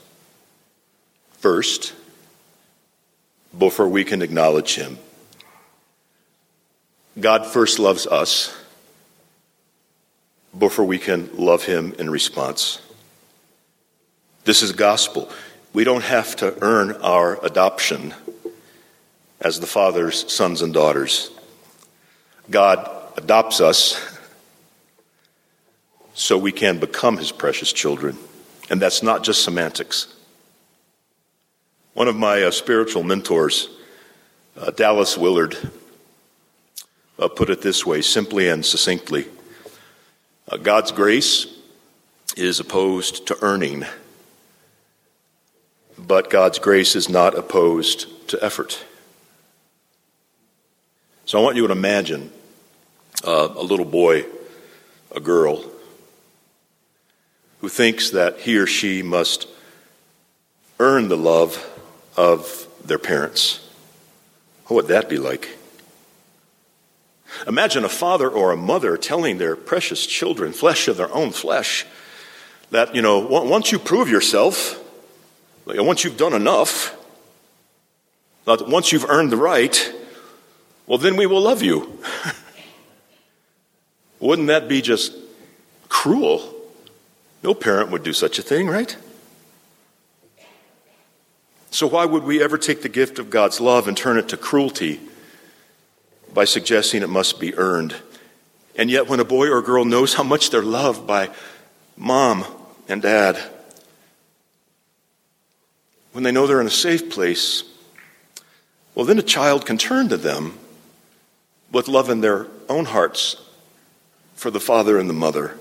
first 1.32 1.94
before 3.56 3.88
we 3.88 4.04
can 4.04 4.20
acknowledge 4.20 4.74
him. 4.74 4.98
God 7.20 7.46
first 7.46 7.80
loves 7.80 8.06
us 8.06 8.56
before 10.56 10.84
we 10.84 10.98
can 10.98 11.30
love 11.36 11.64
him 11.64 11.94
in 11.98 12.08
response. 12.08 12.80
This 14.44 14.62
is 14.62 14.72
gospel. 14.72 15.28
We 15.72 15.82
don't 15.82 16.04
have 16.04 16.36
to 16.36 16.56
earn 16.62 16.92
our 17.02 17.44
adoption 17.44 18.14
as 19.40 19.58
the 19.58 19.66
Father's 19.66 20.32
sons 20.32 20.62
and 20.62 20.72
daughters. 20.72 21.30
God 22.50 22.88
adopts 23.16 23.60
us 23.60 24.00
so 26.14 26.38
we 26.38 26.52
can 26.52 26.78
become 26.78 27.16
his 27.16 27.32
precious 27.32 27.72
children. 27.72 28.16
And 28.70 28.80
that's 28.80 29.02
not 29.02 29.24
just 29.24 29.42
semantics. 29.42 30.14
One 31.94 32.06
of 32.06 32.16
my 32.16 32.44
uh, 32.44 32.50
spiritual 32.52 33.02
mentors, 33.02 33.68
uh, 34.56 34.70
Dallas 34.70 35.18
Willard, 35.18 35.56
uh, 37.18 37.28
put 37.28 37.50
it 37.50 37.62
this 37.62 37.84
way 37.84 38.02
simply 38.02 38.48
and 38.48 38.64
succinctly 38.64 39.26
uh, 40.50 40.56
God's 40.56 40.92
grace 40.92 41.46
is 42.36 42.58
opposed 42.58 43.26
to 43.26 43.36
earning, 43.42 43.84
but 45.98 46.30
God's 46.30 46.58
grace 46.58 46.96
is 46.96 47.08
not 47.08 47.36
opposed 47.36 48.28
to 48.28 48.42
effort. 48.42 48.82
So 51.26 51.38
I 51.38 51.42
want 51.42 51.56
you 51.56 51.66
to 51.66 51.72
imagine 51.72 52.32
uh, 53.26 53.48
a 53.54 53.62
little 53.62 53.84
boy, 53.84 54.24
a 55.14 55.20
girl, 55.20 55.62
who 57.60 57.68
thinks 57.68 58.10
that 58.10 58.38
he 58.38 58.56
or 58.56 58.66
she 58.66 59.02
must 59.02 59.48
earn 60.80 61.08
the 61.08 61.16
love 61.16 61.62
of 62.16 62.66
their 62.84 62.98
parents. 62.98 63.68
What 64.66 64.76
would 64.76 64.88
that 64.88 65.10
be 65.10 65.18
like? 65.18 65.57
Imagine 67.46 67.84
a 67.84 67.88
father 67.88 68.28
or 68.28 68.52
a 68.52 68.56
mother 68.56 68.96
telling 68.96 69.38
their 69.38 69.56
precious 69.56 70.06
children, 70.06 70.52
flesh 70.52 70.88
of 70.88 70.96
their 70.96 71.12
own 71.12 71.30
flesh, 71.30 71.86
that, 72.70 72.94
you 72.94 73.02
know, 73.02 73.18
once 73.18 73.72
you 73.72 73.78
prove 73.78 74.08
yourself, 74.08 74.82
once 75.66 76.04
you've 76.04 76.16
done 76.16 76.32
enough, 76.32 76.96
that 78.44 78.68
once 78.68 78.92
you've 78.92 79.08
earned 79.08 79.30
the 79.30 79.36
right, 79.36 79.92
well, 80.86 80.98
then 80.98 81.16
we 81.16 81.26
will 81.26 81.42
love 81.42 81.62
you. 81.62 81.98
Wouldn't 84.20 84.48
that 84.48 84.68
be 84.68 84.80
just 84.80 85.14
cruel? 85.88 86.54
No 87.42 87.54
parent 87.54 87.90
would 87.90 88.02
do 88.02 88.12
such 88.12 88.38
a 88.38 88.42
thing, 88.42 88.68
right? 88.68 88.96
So, 91.70 91.86
why 91.86 92.06
would 92.06 92.24
we 92.24 92.42
ever 92.42 92.58
take 92.58 92.82
the 92.82 92.88
gift 92.88 93.18
of 93.18 93.30
God's 93.30 93.60
love 93.60 93.86
and 93.86 93.96
turn 93.96 94.18
it 94.18 94.28
to 94.30 94.36
cruelty 94.36 95.00
by 96.32 96.44
suggesting 96.44 97.02
it 97.02 97.08
must 97.08 97.40
be 97.40 97.56
earned? 97.56 97.96
And 98.76 98.90
yet, 98.90 99.08
when 99.08 99.20
a 99.20 99.24
boy 99.24 99.48
or 99.48 99.60
girl 99.60 99.84
knows 99.84 100.14
how 100.14 100.22
much 100.22 100.50
they're 100.50 100.62
loved 100.62 101.06
by 101.06 101.30
mom 101.96 102.44
and 102.88 103.02
dad, 103.02 103.38
when 106.12 106.24
they 106.24 106.32
know 106.32 106.46
they're 106.46 106.60
in 106.60 106.66
a 106.66 106.70
safe 106.70 107.10
place, 107.10 107.64
well, 108.94 109.04
then 109.04 109.18
a 109.18 109.22
child 109.22 109.66
can 109.66 109.78
turn 109.78 110.08
to 110.08 110.16
them 110.16 110.58
with 111.70 111.88
love 111.88 112.10
in 112.10 112.20
their 112.20 112.46
own 112.68 112.84
hearts 112.84 113.36
for 114.34 114.50
the 114.50 114.60
father 114.60 114.98
and 114.98 115.08
the 115.08 115.14
mother. 115.14 115.58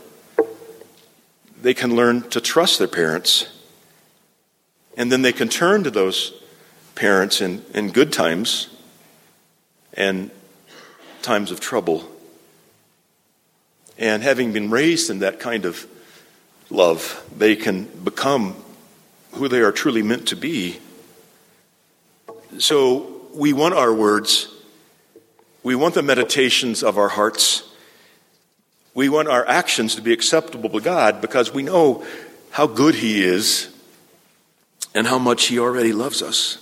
They 1.61 1.73
can 1.73 1.95
learn 1.95 2.29
to 2.29 2.39
trust 2.39 2.79
their 2.79 2.87
parents. 2.87 3.47
And 4.95 5.11
then 5.11 5.21
they 5.21 5.33
can 5.33 5.49
turn 5.49 5.83
to 5.83 5.91
those 5.91 6.33
parents 6.95 7.41
in, 7.41 7.63
in 7.73 7.91
good 7.91 8.11
times 8.11 8.69
and 9.93 10.31
times 11.27 11.51
of 11.51 11.59
trouble. 11.59 12.03
And 13.97 14.23
having 14.23 14.53
been 14.53 14.69
raised 14.69 15.09
in 15.09 15.19
that 15.19 15.39
kind 15.39 15.65
of 15.65 15.85
love, 16.69 17.23
they 17.37 17.55
can 17.55 17.85
become 18.03 18.55
who 19.33 19.47
they 19.47 19.59
are 19.59 19.71
truly 19.71 20.01
meant 20.01 20.29
to 20.29 20.35
be. 20.35 20.79
So 22.57 23.21
we 23.33 23.53
want 23.53 23.75
our 23.75 23.93
words, 23.93 24.47
we 25.63 25.75
want 25.75 25.93
the 25.93 26.01
meditations 26.01 26.81
of 26.81 26.97
our 26.97 27.09
hearts 27.09 27.67
we 28.97 29.09
want 29.09 29.27
our 29.27 29.47
actions 29.47 29.93
to 29.93 30.01
be 30.01 30.11
acceptable 30.11 30.71
to 30.71 30.81
God 30.81 31.21
because 31.21 31.53
we 31.53 31.61
know 31.61 32.03
how 32.49 32.65
good 32.65 32.95
He 32.95 33.23
is 33.23 33.69
and 34.95 35.05
how 35.05 35.19
much 35.19 35.45
He 35.45 35.59
already 35.59 35.93
loves 35.93 36.23
us. 36.23 36.57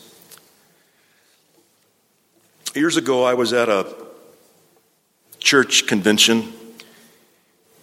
Years 2.76 2.98
ago, 2.98 3.24
I 3.24 3.36
was 3.36 3.54
at 3.54 3.70
a 3.70 4.05
church 5.46 5.86
convention, 5.86 6.52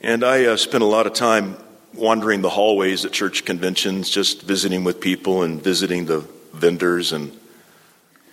and 0.01 0.25
I 0.25 0.47
uh, 0.47 0.57
spent 0.57 0.83
a 0.83 0.87
lot 0.87 1.07
of 1.07 1.13
time 1.13 1.57
wandering 1.95 2.43
the 2.43 2.49
hallways 2.49 3.05
at 3.05 3.13
church 3.13 3.45
conventions, 3.45 4.11
just 4.11 4.43
visiting 4.43 4.83
with 4.83 5.01
people 5.01 5.45
and 5.45 5.63
visiting 5.63 6.07
the 6.07 6.25
vendors. 6.53 7.13
And 7.13 7.31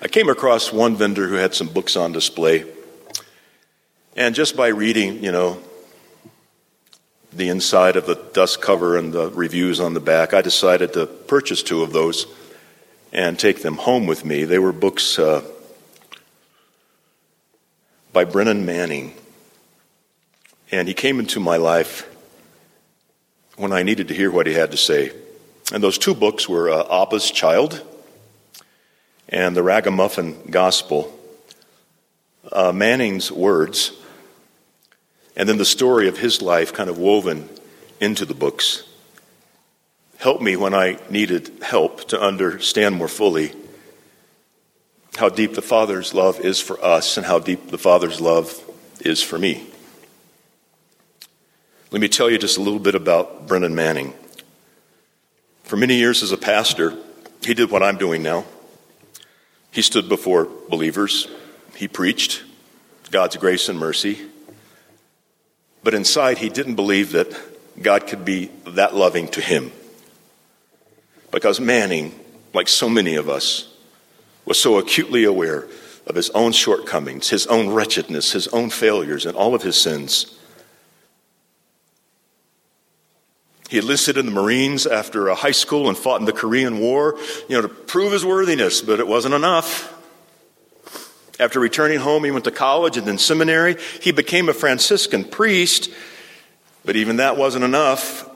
I 0.01 0.07
came 0.07 0.29
across 0.29 0.73
one 0.73 0.95
vendor 0.95 1.27
who 1.27 1.35
had 1.35 1.53
some 1.53 1.67
books 1.67 1.95
on 1.95 2.11
display. 2.11 2.65
And 4.15 4.33
just 4.33 4.57
by 4.57 4.69
reading, 4.69 5.23
you 5.23 5.31
know, 5.31 5.59
the 7.31 7.49
inside 7.49 7.97
of 7.97 8.07
the 8.07 8.15
dust 8.33 8.63
cover 8.63 8.97
and 8.97 9.13
the 9.13 9.29
reviews 9.29 9.79
on 9.79 9.93
the 9.93 9.99
back, 9.99 10.33
I 10.33 10.41
decided 10.41 10.93
to 10.93 11.05
purchase 11.05 11.61
two 11.61 11.83
of 11.83 11.93
those 11.93 12.25
and 13.13 13.37
take 13.37 13.61
them 13.61 13.75
home 13.75 14.07
with 14.07 14.25
me. 14.25 14.45
They 14.45 14.57
were 14.57 14.71
books 14.71 15.19
uh, 15.19 15.43
by 18.11 18.25
Brennan 18.25 18.65
Manning. 18.65 19.13
And 20.71 20.87
he 20.87 20.93
came 20.93 21.19
into 21.19 21.39
my 21.39 21.57
life 21.57 22.07
when 23.57 23.71
I 23.71 23.83
needed 23.83 24.07
to 24.09 24.13
hear 24.13 24.31
what 24.31 24.47
he 24.47 24.53
had 24.53 24.71
to 24.71 24.77
say. 24.77 25.11
And 25.73 25.83
those 25.83 25.97
two 25.97 26.15
books 26.15 26.47
were 26.47 26.69
uh, 26.69 27.03
Abba's 27.03 27.29
Child 27.29 27.81
and 29.27 29.55
The 29.55 29.63
Ragamuffin 29.63 30.49
Gospel. 30.49 31.15
Uh, 32.51 32.71
Manning's 32.71 33.31
words 33.31 33.91
and 35.39 35.47
then 35.47 35.57
the 35.57 35.63
story 35.63 36.09
of 36.09 36.17
his 36.17 36.41
life 36.41 36.73
kind 36.73 36.89
of 36.89 36.97
woven 36.97 37.47
into 38.01 38.25
the 38.25 38.33
books 38.33 38.83
helped 40.17 40.41
me 40.41 40.57
when 40.57 40.73
I 40.73 40.99
needed 41.09 41.49
help 41.61 42.09
to 42.09 42.19
understand 42.19 42.95
more 42.95 43.07
fully 43.07 43.53
how 45.19 45.27
deep 45.27 45.53
the 45.53 45.61
Father's 45.61 46.13
love 46.13 46.39
is 46.39 46.61
for 46.61 46.81
us 46.81 47.17
and 47.17 47.25
how 47.25 47.39
deep 47.39 47.71
the 47.71 47.77
Father's 47.77 48.21
love 48.21 48.57
is 49.01 49.21
for 49.21 49.37
me. 49.37 49.67
Let 51.91 51.99
me 51.99 52.07
tell 52.07 52.29
you 52.29 52.37
just 52.37 52.57
a 52.57 52.61
little 52.61 52.79
bit 52.79 52.95
about 52.95 53.45
Brennan 53.45 53.75
Manning. 53.75 54.13
For 55.63 55.75
many 55.75 55.95
years 55.95 56.23
as 56.23 56.31
a 56.31 56.37
pastor, 56.37 56.97
he 57.43 57.53
did 57.53 57.69
what 57.69 57.83
I'm 57.83 57.97
doing 57.97 58.23
now. 58.23 58.45
He 59.71 59.81
stood 59.81 60.07
before 60.07 60.47
believers, 60.69 61.27
he 61.75 61.89
preached 61.89 62.43
God's 63.11 63.35
grace 63.35 63.67
and 63.67 63.77
mercy. 63.77 64.19
But 65.83 65.93
inside, 65.93 66.37
he 66.37 66.47
didn't 66.47 66.75
believe 66.75 67.11
that 67.11 67.27
God 67.81 68.07
could 68.07 68.23
be 68.23 68.51
that 68.67 68.95
loving 68.95 69.27
to 69.29 69.41
him. 69.41 69.73
Because 71.29 71.59
Manning, 71.59 72.17
like 72.53 72.69
so 72.69 72.87
many 72.87 73.15
of 73.15 73.27
us, 73.27 73.75
was 74.49 74.59
so 74.59 74.79
acutely 74.79 75.23
aware 75.23 75.67
of 76.07 76.15
his 76.15 76.31
own 76.31 76.51
shortcomings, 76.51 77.29
his 77.29 77.45
own 77.47 77.69
wretchedness, 77.69 78.31
his 78.31 78.47
own 78.47 78.71
failures, 78.71 79.27
and 79.27 79.37
all 79.37 79.53
of 79.53 79.61
his 79.61 79.79
sins. 79.79 80.35
He 83.69 83.77
enlisted 83.77 84.17
in 84.17 84.25
the 84.25 84.31
Marines 84.31 84.87
after 84.87 85.31
high 85.35 85.51
school 85.51 85.87
and 85.87 85.95
fought 85.95 86.19
in 86.19 86.25
the 86.25 86.33
Korean 86.33 86.79
War, 86.79 87.15
you 87.47 87.55
know, 87.55 87.61
to 87.61 87.69
prove 87.69 88.11
his 88.11 88.25
worthiness, 88.25 88.81
but 88.81 88.99
it 88.99 89.07
wasn't 89.07 89.35
enough. 89.35 89.95
After 91.39 91.59
returning 91.59 91.99
home, 91.99 92.23
he 92.23 92.31
went 92.31 92.45
to 92.45 92.51
college 92.51 92.97
and 92.97 93.05
then 93.05 93.19
seminary. 93.19 93.77
He 94.01 94.11
became 94.11 94.49
a 94.49 94.53
Franciscan 94.53 95.25
priest, 95.25 95.91
but 96.83 96.95
even 96.95 97.17
that 97.17 97.37
wasn't 97.37 97.63
enough. 97.63 98.27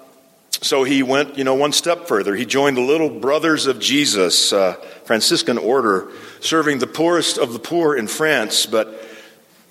So 0.63 0.85
he 0.85 1.03
went, 1.03 1.37
you 1.37 1.43
know, 1.43 1.55
one 1.55 1.73
step 1.73 2.07
further. 2.07 2.33
He 2.35 2.45
joined 2.45 2.77
the 2.77 2.81
Little 2.81 3.09
Brothers 3.09 3.65
of 3.65 3.79
Jesus, 3.79 4.53
uh, 4.53 4.73
Franciscan 5.03 5.57
order, 5.57 6.07
serving 6.39 6.79
the 6.79 6.87
poorest 6.87 7.37
of 7.37 7.51
the 7.51 7.59
poor 7.59 7.97
in 7.97 8.07
France, 8.07 8.65
but 8.65 9.05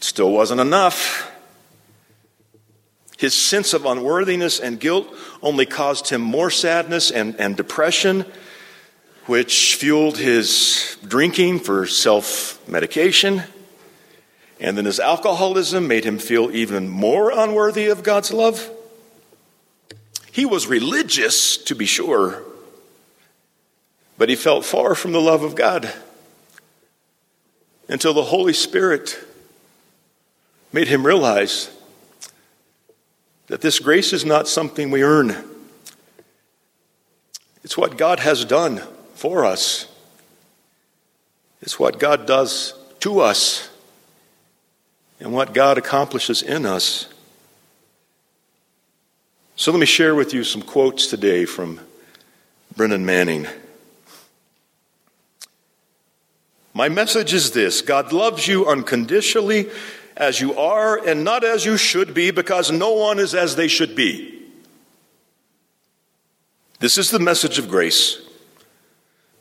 still 0.00 0.30
wasn't 0.30 0.60
enough. 0.60 1.32
His 3.16 3.34
sense 3.34 3.72
of 3.72 3.86
unworthiness 3.86 4.60
and 4.60 4.78
guilt 4.78 5.10
only 5.40 5.64
caused 5.64 6.10
him 6.10 6.20
more 6.20 6.50
sadness 6.50 7.10
and, 7.10 7.36
and 7.40 7.56
depression 7.56 8.26
which 9.26 9.76
fueled 9.76 10.18
his 10.18 10.98
drinking 11.06 11.60
for 11.60 11.86
self 11.86 12.68
medication. 12.68 13.44
And 14.60 14.76
then 14.76 14.84
his 14.84 15.00
alcoholism 15.00 15.88
made 15.88 16.04
him 16.04 16.18
feel 16.18 16.50
even 16.54 16.88
more 16.88 17.30
unworthy 17.30 17.86
of 17.86 18.02
God's 18.02 18.32
love. 18.32 18.70
He 20.32 20.46
was 20.46 20.66
religious, 20.66 21.58
to 21.58 21.74
be 21.74 21.84
sure, 21.84 22.42
but 24.16 24.30
he 24.30 24.34
felt 24.34 24.64
far 24.64 24.94
from 24.94 25.12
the 25.12 25.20
love 25.20 25.42
of 25.42 25.54
God 25.54 25.92
until 27.86 28.14
the 28.14 28.24
Holy 28.24 28.54
Spirit 28.54 29.22
made 30.72 30.88
him 30.88 31.06
realize 31.06 31.70
that 33.48 33.60
this 33.60 33.78
grace 33.78 34.14
is 34.14 34.24
not 34.24 34.48
something 34.48 34.90
we 34.90 35.02
earn. 35.02 35.36
It's 37.62 37.76
what 37.76 37.98
God 37.98 38.18
has 38.20 38.46
done 38.46 38.80
for 39.14 39.44
us. 39.44 39.86
It's 41.60 41.78
what 41.78 41.98
God 41.98 42.26
does 42.26 42.72
to 43.00 43.20
us 43.20 43.68
and 45.20 45.34
what 45.34 45.52
God 45.52 45.76
accomplishes 45.76 46.40
in 46.40 46.64
us. 46.64 47.11
So 49.62 49.70
let 49.70 49.78
me 49.78 49.86
share 49.86 50.16
with 50.16 50.34
you 50.34 50.42
some 50.42 50.60
quotes 50.60 51.06
today 51.06 51.44
from 51.44 51.78
Brennan 52.74 53.06
Manning. 53.06 53.46
My 56.74 56.88
message 56.88 57.32
is 57.32 57.52
this 57.52 57.80
God 57.80 58.12
loves 58.12 58.48
you 58.48 58.66
unconditionally 58.66 59.70
as 60.16 60.40
you 60.40 60.58
are 60.58 60.98
and 61.06 61.22
not 61.22 61.44
as 61.44 61.64
you 61.64 61.76
should 61.76 62.12
be 62.12 62.32
because 62.32 62.72
no 62.72 62.92
one 62.94 63.20
is 63.20 63.36
as 63.36 63.54
they 63.54 63.68
should 63.68 63.94
be. 63.94 64.42
This 66.80 66.98
is 66.98 67.12
the 67.12 67.20
message 67.20 67.60
of 67.60 67.68
grace. 67.68 68.20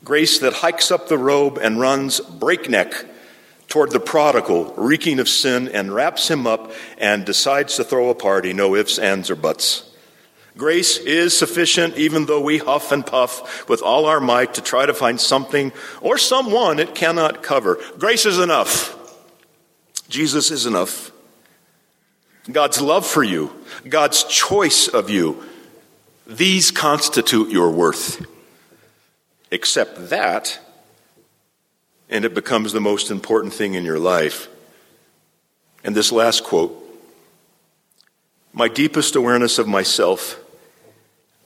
Grace 0.03 0.37
that 0.37 0.53
hikes 0.53 0.91
up 0.91 1.07
the 1.07 1.17
robe 1.17 1.57
and 1.57 1.79
runs 1.79 2.19
breakneck 2.19 2.93
toward 3.69 3.89
the 3.89 3.99
prodigal, 3.99 4.71
reeking 4.77 5.19
of 5.19 5.27
sin, 5.27 5.67
and 5.67 5.91
wraps 5.95 6.29
him 6.29 6.45
up 6.45 6.71
and 6.99 7.25
decides 7.25 7.77
to 7.77 7.83
throw 7.83 8.09
a 8.09 8.13
party, 8.13 8.53
no 8.53 8.75
ifs, 8.75 8.99
ands, 8.99 9.31
or 9.31 9.35
buts. 9.35 9.87
Grace 10.57 10.97
is 10.97 11.37
sufficient 11.37 11.97
even 11.97 12.25
though 12.25 12.41
we 12.41 12.57
huff 12.57 12.91
and 12.91 13.05
puff 13.05 13.67
with 13.69 13.81
all 13.81 14.05
our 14.05 14.19
might 14.19 14.55
to 14.55 14.61
try 14.61 14.85
to 14.85 14.93
find 14.93 15.19
something 15.19 15.71
or 16.01 16.17
someone 16.17 16.79
it 16.79 16.93
cannot 16.93 17.41
cover. 17.41 17.79
Grace 17.97 18.25
is 18.25 18.37
enough. 18.37 18.97
Jesus 20.09 20.51
is 20.51 20.65
enough. 20.65 21.11
God's 22.51 22.81
love 22.81 23.05
for 23.05 23.23
you, 23.23 23.55
God's 23.87 24.23
choice 24.25 24.87
of 24.87 25.09
you, 25.09 25.43
these 26.27 26.71
constitute 26.71 27.49
your 27.49 27.71
worth. 27.71 28.25
Accept 29.51 30.09
that, 30.09 30.59
and 32.09 32.25
it 32.25 32.33
becomes 32.33 32.73
the 32.73 32.81
most 32.81 33.11
important 33.11 33.53
thing 33.53 33.75
in 33.75 33.85
your 33.85 33.99
life. 33.99 34.49
And 35.83 35.95
this 35.95 36.11
last 36.11 36.43
quote 36.43 36.77
My 38.53 38.67
deepest 38.67 39.15
awareness 39.15 39.59
of 39.59 39.67
myself 39.67 40.40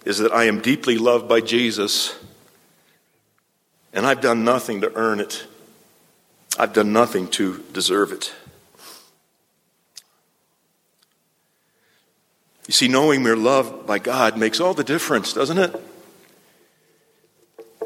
is 0.06 0.20
that 0.20 0.32
I 0.32 0.46
am 0.46 0.62
deeply 0.62 0.98
loved 0.98 1.28
by 1.28 1.42
Jesus, 1.42 2.16
and 3.92 4.06
I've 4.06 4.22
done 4.22 4.44
nothing 4.44 4.82
to 4.82 4.94
earn 4.96 5.20
it. 5.20 5.46
I've 6.58 6.74
done 6.74 6.94
nothing 6.94 7.28
to 7.32 7.64
deserve 7.74 8.12
it. 8.12 8.34
You 12.68 12.74
see, 12.74 12.88
knowing 12.88 13.24
we're 13.24 13.36
loved 13.36 13.86
by 13.86 14.00
God 14.00 14.38
makes 14.38 14.60
all 14.60 14.74
the 14.74 14.84
difference, 14.84 15.34
doesn't 15.34 15.58
it? 15.58 15.76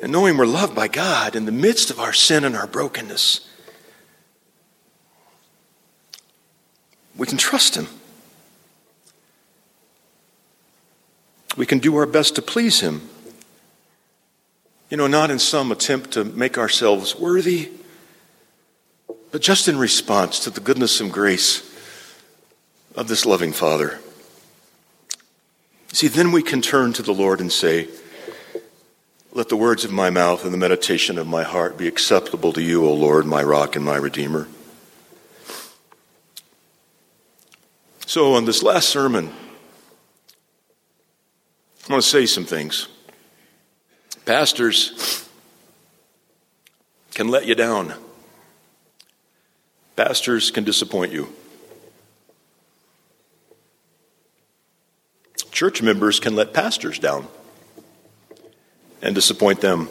and 0.02 0.12
knowing 0.12 0.38
we're 0.38 0.46
loved 0.46 0.76
by 0.76 0.88
God 0.88 1.36
in 1.36 1.46
the 1.46 1.52
midst 1.52 1.90
of 1.90 2.00
our 2.00 2.14
sin 2.14 2.44
and 2.44 2.56
our 2.56 2.68
brokenness, 2.68 3.48
we 7.18 7.28
can 7.28 7.38
trust 7.38 7.76
Him. 7.76 7.88
We 11.60 11.66
can 11.66 11.80
do 11.80 11.98
our 11.98 12.06
best 12.06 12.36
to 12.36 12.42
please 12.42 12.80
Him. 12.80 13.02
You 14.90 14.96
know, 14.96 15.08
not 15.08 15.30
in 15.30 15.40
some 15.40 15.74
attempt 15.74 16.12
to 16.12 16.24
make 16.24 16.58
ourselves 16.58 17.20
worthy, 17.20 17.70
but 19.34 19.42
just 19.42 19.68
in 19.68 19.78
response 19.78 20.40
to 20.46 20.52
the 20.52 20.62
goodness 20.62 21.02
and 21.02 21.12
grace 21.12 21.70
of 22.96 23.10
this 23.10 23.26
loving 23.26 23.52
Father. 23.52 24.00
See, 25.92 26.08
then 26.08 26.32
we 26.32 26.44
can 26.44 26.62
turn 26.62 26.94
to 26.94 27.04
the 27.04 27.14
Lord 27.14 27.42
and 27.42 27.52
say, 27.52 27.90
let 29.34 29.50
the 29.50 29.58
words 29.58 29.84
of 29.84 29.92
my 29.92 30.10
mouth 30.10 30.46
and 30.46 30.54
the 30.54 30.58
meditation 30.58 31.18
of 31.18 31.28
my 31.28 31.44
heart 31.44 31.78
be 31.78 31.90
acceptable 31.90 32.54
to 32.54 32.62
you, 32.62 32.86
O 32.86 32.94
Lord, 32.94 33.26
my 33.26 33.44
rock 33.44 33.76
and 33.76 33.84
my 33.84 33.98
redeemer. 33.98 34.48
So, 38.06 38.36
on 38.36 38.46
this 38.46 38.64
last 38.64 38.88
sermon, 38.88 39.34
I 41.90 41.94
want 41.94 42.04
to 42.04 42.10
say 42.10 42.28
some 42.28 42.46
things. 42.46 42.88
Pastors 44.24 45.28
can 47.16 47.30
let 47.30 47.48
you 47.48 47.56
down, 47.56 47.96
pastors 49.96 50.52
can 50.52 50.64
disappoint 50.64 51.12
you. 51.12 51.34
Church 55.52 55.82
members 55.82 56.20
can 56.20 56.36
let 56.36 56.54
pastors 56.54 57.00
down 57.00 57.28
and 59.02 59.16
disappoint 59.16 59.60
them. 59.60 59.90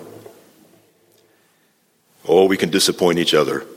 Oh, 2.27 2.45
we 2.45 2.57
can 2.57 2.71
disappoint 2.71 3.19
each 3.19 3.35
other. 3.35 3.67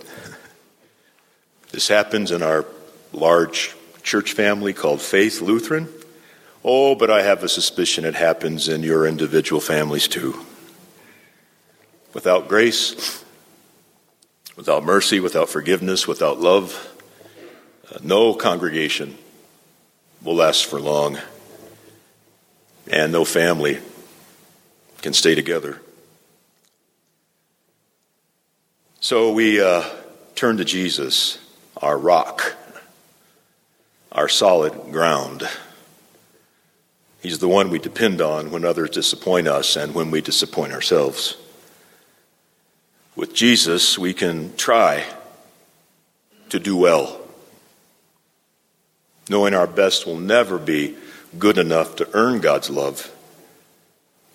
This 1.71 1.87
happens 1.87 2.31
in 2.31 2.43
our 2.43 2.65
large 3.13 3.73
church 4.03 4.33
family 4.33 4.73
called 4.73 5.01
Faith 5.01 5.41
Lutheran. 5.41 5.87
Oh, 6.63 6.93
but 6.93 7.09
I 7.09 7.23
have 7.23 7.43
a 7.43 7.49
suspicion 7.49 8.05
it 8.05 8.13
happens 8.13 8.67
in 8.67 8.83
your 8.83 9.07
individual 9.07 9.59
families 9.59 10.07
too. 10.07 10.45
Without 12.13 12.47
grace, 12.47 13.23
without 14.55 14.83
mercy, 14.83 15.19
without 15.19 15.49
forgiveness, 15.49 16.07
without 16.07 16.39
love, 16.39 16.87
uh, 17.91 17.97
no 18.03 18.35
congregation 18.35 19.17
will 20.21 20.35
last 20.35 20.65
for 20.65 20.79
long, 20.79 21.17
and 22.91 23.11
no 23.11 23.25
family 23.25 23.79
can 25.01 25.13
stay 25.13 25.33
together. 25.33 25.81
So 28.99 29.33
we 29.33 29.59
uh, 29.59 29.83
turn 30.35 30.57
to 30.57 30.65
Jesus, 30.65 31.39
our 31.81 31.97
rock, 31.97 32.55
our 34.11 34.29
solid 34.29 34.73
ground. 34.91 35.47
He's 37.21 37.39
the 37.39 37.47
one 37.47 37.69
we 37.69 37.79
depend 37.79 38.21
on 38.21 38.51
when 38.51 38.65
others 38.65 38.89
disappoint 38.89 39.47
us 39.47 39.75
and 39.75 39.93
when 39.93 40.11
we 40.11 40.21
disappoint 40.21 40.73
ourselves. 40.73 41.37
With 43.15 43.33
Jesus, 43.33 43.97
we 43.97 44.13
can 44.13 44.55
try 44.55 45.05
to 46.49 46.59
do 46.59 46.75
well, 46.75 47.21
knowing 49.29 49.53
our 49.53 49.67
best 49.67 50.05
will 50.05 50.19
never 50.19 50.57
be 50.57 50.95
good 51.37 51.57
enough 51.57 51.95
to 51.97 52.09
earn 52.13 52.41
God's 52.41 52.69
love 52.69 53.11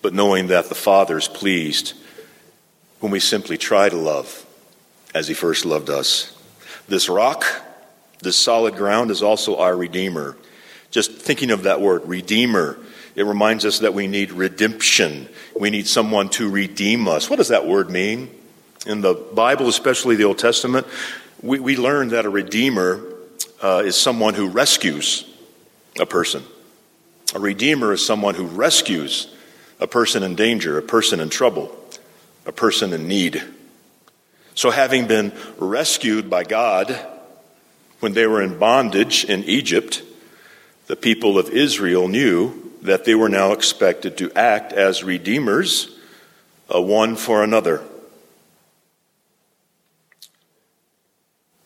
but 0.01 0.13
knowing 0.13 0.47
that 0.47 0.69
the 0.69 0.75
Father 0.75 1.17
is 1.17 1.27
pleased 1.27 1.93
when 2.99 3.11
we 3.11 3.19
simply 3.19 3.57
try 3.57 3.89
to 3.89 3.97
love 3.97 4.45
as 5.13 5.27
He 5.27 5.33
first 5.33 5.65
loved 5.65 5.89
us. 5.89 6.33
This 6.87 7.09
rock, 7.09 7.43
this 8.21 8.37
solid 8.37 8.75
ground, 8.75 9.11
is 9.11 9.21
also 9.21 9.57
our 9.57 9.75
Redeemer. 9.75 10.37
Just 10.91 11.11
thinking 11.11 11.51
of 11.51 11.63
that 11.63 11.81
word, 11.81 12.05
Redeemer, 12.05 12.77
it 13.15 13.25
reminds 13.25 13.65
us 13.65 13.79
that 13.79 13.93
we 13.93 14.07
need 14.07 14.31
redemption. 14.31 15.27
We 15.59 15.69
need 15.69 15.87
someone 15.87 16.29
to 16.29 16.49
redeem 16.49 17.07
us. 17.07 17.29
What 17.29 17.37
does 17.37 17.49
that 17.49 17.67
word 17.67 17.89
mean? 17.89 18.29
In 18.85 19.01
the 19.01 19.13
Bible, 19.13 19.67
especially 19.67 20.15
the 20.15 20.23
Old 20.23 20.37
Testament, 20.37 20.87
we, 21.41 21.59
we 21.59 21.77
learn 21.77 22.09
that 22.09 22.25
a 22.25 22.29
Redeemer 22.29 23.03
uh, 23.61 23.83
is 23.85 23.99
someone 23.99 24.33
who 24.33 24.47
rescues 24.47 25.25
a 25.99 26.05
person. 26.05 26.43
A 27.35 27.39
Redeemer 27.39 27.91
is 27.91 28.05
someone 28.05 28.35
who 28.35 28.45
rescues 28.45 29.33
a 29.79 29.87
person 29.87 30.23
in 30.23 30.35
danger, 30.35 30.77
a 30.77 30.81
person 30.81 31.19
in 31.19 31.29
trouble, 31.29 31.75
a 32.45 32.51
person 32.51 32.93
in 32.93 33.07
need. 33.07 33.43
So, 34.55 34.71
having 34.71 35.07
been 35.07 35.33
rescued 35.57 36.29
by 36.29 36.43
God 36.43 36.97
when 37.99 38.13
they 38.13 38.25
were 38.25 38.41
in 38.41 38.57
bondage 38.57 39.25
in 39.25 39.43
Egypt, 39.43 40.01
the 40.87 40.95
people 40.95 41.37
of 41.37 41.49
Israel 41.49 42.07
knew 42.07 42.71
that 42.81 43.05
they 43.05 43.13
were 43.13 43.29
now 43.29 43.51
expected 43.51 44.17
to 44.17 44.31
act 44.33 44.71
as 44.71 45.03
redeemers, 45.03 45.95
uh, 46.73 46.81
one 46.81 47.15
for 47.15 47.43
another. 47.43 47.83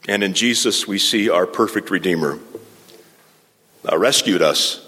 And 0.07 0.23
in 0.23 0.34
Jesus, 0.34 0.88
we 0.88 0.97
see 0.97 1.29
our 1.29 1.45
perfect 1.45 1.91
Redeemer. 1.91 2.39
Uh, 3.89 3.97
rescued 3.97 4.41
us, 4.41 4.88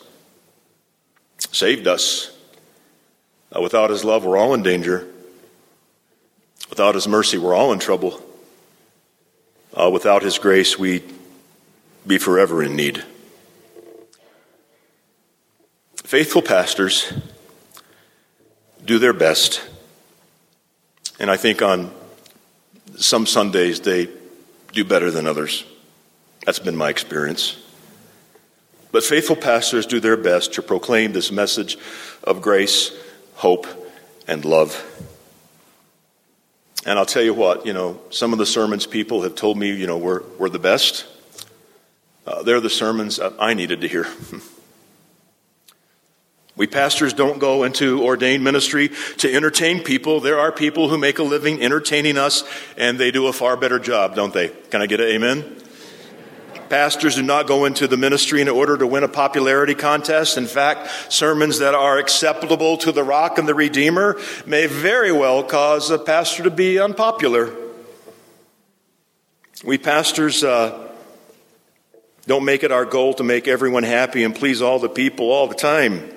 saved 1.38 1.88
us. 1.88 2.36
Uh, 3.56 3.62
without 3.62 3.91
His 3.91 4.04
love, 4.04 4.26
we're 4.26 4.38
all 4.38 4.54
in 4.54 4.63
danger. 4.63 5.08
Without 6.69 6.96
His 6.96 7.08
mercy, 7.08 7.38
we're 7.38 7.54
all 7.54 7.72
in 7.72 7.80
trouble. 7.80 8.22
Uh, 9.76 9.89
without 9.91 10.24
His 10.24 10.39
grace, 10.39 10.78
we'd 10.78 11.04
be 12.06 12.17
forever 12.17 12.63
in 12.63 12.76
need. 12.76 13.04
Faithful 16.13 16.43
pastors 16.43 17.12
do 18.86 18.99
their 18.99 19.13
best, 19.13 19.67
and 21.19 21.32
I 21.32 21.38
think 21.38 21.63
on 21.63 21.91
some 22.97 23.26
Sundays 23.26 23.80
they 23.80 24.10
do 24.73 24.86
better 24.86 25.10
than 25.10 25.26
others. 25.26 25.65
That's 26.45 26.60
been 26.60 26.76
my 26.76 26.91
experience. 26.91 27.58
But 28.91 29.04
faithful 29.04 29.36
pastors 29.36 29.88
do 29.88 29.99
their 29.99 30.15
best 30.15 30.54
to 30.54 30.62
proclaim 30.62 31.13
this 31.13 31.32
message 31.32 31.80
of 32.23 32.43
grace, 32.43 32.91
hope, 33.34 33.65
and 34.28 34.45
love. 34.45 34.86
And 36.86 36.99
I'll 36.99 37.08
tell 37.08 37.23
you 37.23 37.34
what, 37.34 37.65
you 37.65 37.73
know, 37.73 37.99
some 38.12 38.34
of 38.34 38.38
the 38.38 38.45
sermons 38.45 38.86
people 38.86 39.23
have 39.23 39.34
told 39.34 39.58
me, 39.58 39.73
you 39.73 39.88
know, 39.88 39.97
were, 39.97 40.23
were 40.38 40.49
the 40.49 40.60
best. 40.60 41.08
Uh, 42.28 42.43
they're 42.43 42.62
the 42.62 42.69
sermons 42.69 43.19
I 43.19 43.56
needed 43.56 43.82
to 43.82 43.88
hear. 43.88 44.06
we 46.56 46.68
pastors 46.68 47.13
don't 47.13 47.39
go 47.39 47.63
into 47.63 48.04
ordained 48.04 48.44
ministry 48.44 48.92
to 49.18 49.34
entertain 49.34 49.84
people. 49.84 50.20
There 50.20 50.39
are 50.39 50.52
people 50.52 50.88
who 50.88 51.00
make 51.00 51.18
a 51.18 51.24
living 51.24 51.62
entertaining 51.62 52.18
us, 52.18 52.44
and 52.78 53.00
they 53.00 53.10
do 53.10 53.26
a 53.26 53.34
far 53.34 53.58
better 53.58 53.80
job, 53.80 54.16
don't 54.16 54.34
they? 54.34 54.50
Can 54.70 54.82
I 54.82 54.86
get 54.86 55.00
an 55.00 55.08
amen? 55.08 55.58
Pastors 56.70 57.16
do 57.16 57.24
not 57.24 57.48
go 57.48 57.66
into 57.66 57.88
the 57.88 57.98
ministry 57.98 58.39
in 58.42 58.50
order 58.50 58.78
to 58.78 58.86
win 58.86 59.04
a 59.04 59.08
popularity 59.08 59.76
contest. 59.76 60.38
In 60.38 60.46
fact, 60.46 61.12
sermons 61.12 61.60
that 61.60 61.74
are 61.74 61.98
acceptable 61.98 62.78
to 62.78 62.92
the 62.92 63.04
rock 63.04 63.38
and 63.38 63.48
the 63.48 63.54
Redeemer 63.56 64.20
may 64.46 64.68
very 64.68 65.12
well 65.12 65.44
cause 65.44 65.89
a 65.89 66.00
pastor 66.00 66.44
to 66.44 66.52
be 66.52 66.80
unpopular. 66.80 67.54
We 69.63 69.78
pastors 69.78 70.44
uh, 70.44 70.89
don't 72.26 72.46
make 72.46 72.63
it 72.63 72.72
our 72.72 72.86
goal 72.86 73.13
to 73.16 73.24
make 73.24 73.48
everyone 73.48 73.84
happy 73.84 74.24
and 74.24 74.36
please 74.36 74.62
all 74.62 74.80
the 74.80 74.89
people 74.89 75.32
all 75.32 75.48
the 75.48 75.56
time. 75.56 76.10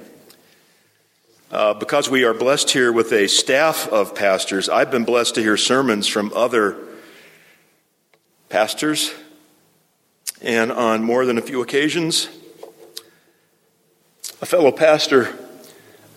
Uh, 1.57 1.73
because 1.73 2.11
we 2.11 2.23
are 2.23 2.35
blessed 2.35 2.71
here 2.71 2.93
with 2.93 3.11
a 3.13 3.27
staff 3.27 3.89
of 3.89 4.15
pastors, 4.15 4.69
I've 4.69 4.91
been 4.91 5.07
blessed 5.07 5.37
to 5.37 5.41
hear 5.41 5.57
sermons 5.57 6.07
from 6.07 6.31
other 6.35 6.77
pastors 8.51 9.11
and 10.43 10.71
on 10.71 11.03
more 11.03 11.25
than 11.25 11.39
a 11.39 11.41
few 11.41 11.63
occasions, 11.63 12.29
a 14.43 14.45
fellow 14.45 14.71
pastor 14.71 15.35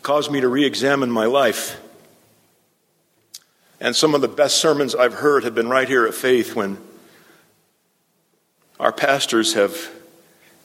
caused 0.02 0.30
me 0.30 0.41
to 0.41 0.49
re 0.49 0.65
examine 0.65 1.10
my 1.10 1.25
life. 1.25 1.80
And 3.80 3.95
some 3.95 4.13
of 4.13 4.19
the 4.19 4.28
best 4.28 4.58
sermons 4.58 4.93
I've 4.93 5.13
heard 5.13 5.45
have 5.45 5.56
been 5.56 5.69
right 5.69 5.88
here 5.88 6.06
at 6.06 6.13
Faith 6.13 6.54
when 6.54 6.78
our 8.78 8.91
pastors 8.91 9.54
have 9.54 9.89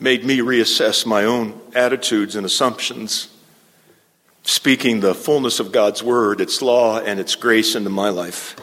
made 0.00 0.24
me 0.24 0.38
reassess 0.38 1.06
my 1.06 1.24
own 1.24 1.60
attitudes 1.76 2.34
and 2.34 2.44
assumptions, 2.44 3.28
speaking 4.44 5.00
the 5.00 5.14
fullness 5.14 5.58
of 5.58 5.72
God's 5.72 6.02
Word, 6.02 6.40
its 6.40 6.62
law, 6.62 7.00
and 7.00 7.18
its 7.18 7.34
grace 7.34 7.74
into 7.74 7.90
my 7.90 8.10
life. 8.10 8.56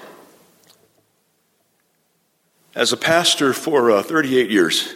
As 2.74 2.94
a 2.94 2.98
pastor 2.98 3.52
for 3.52 3.92
uh, 3.92 4.04
38 4.04 4.50
years, 4.50 4.94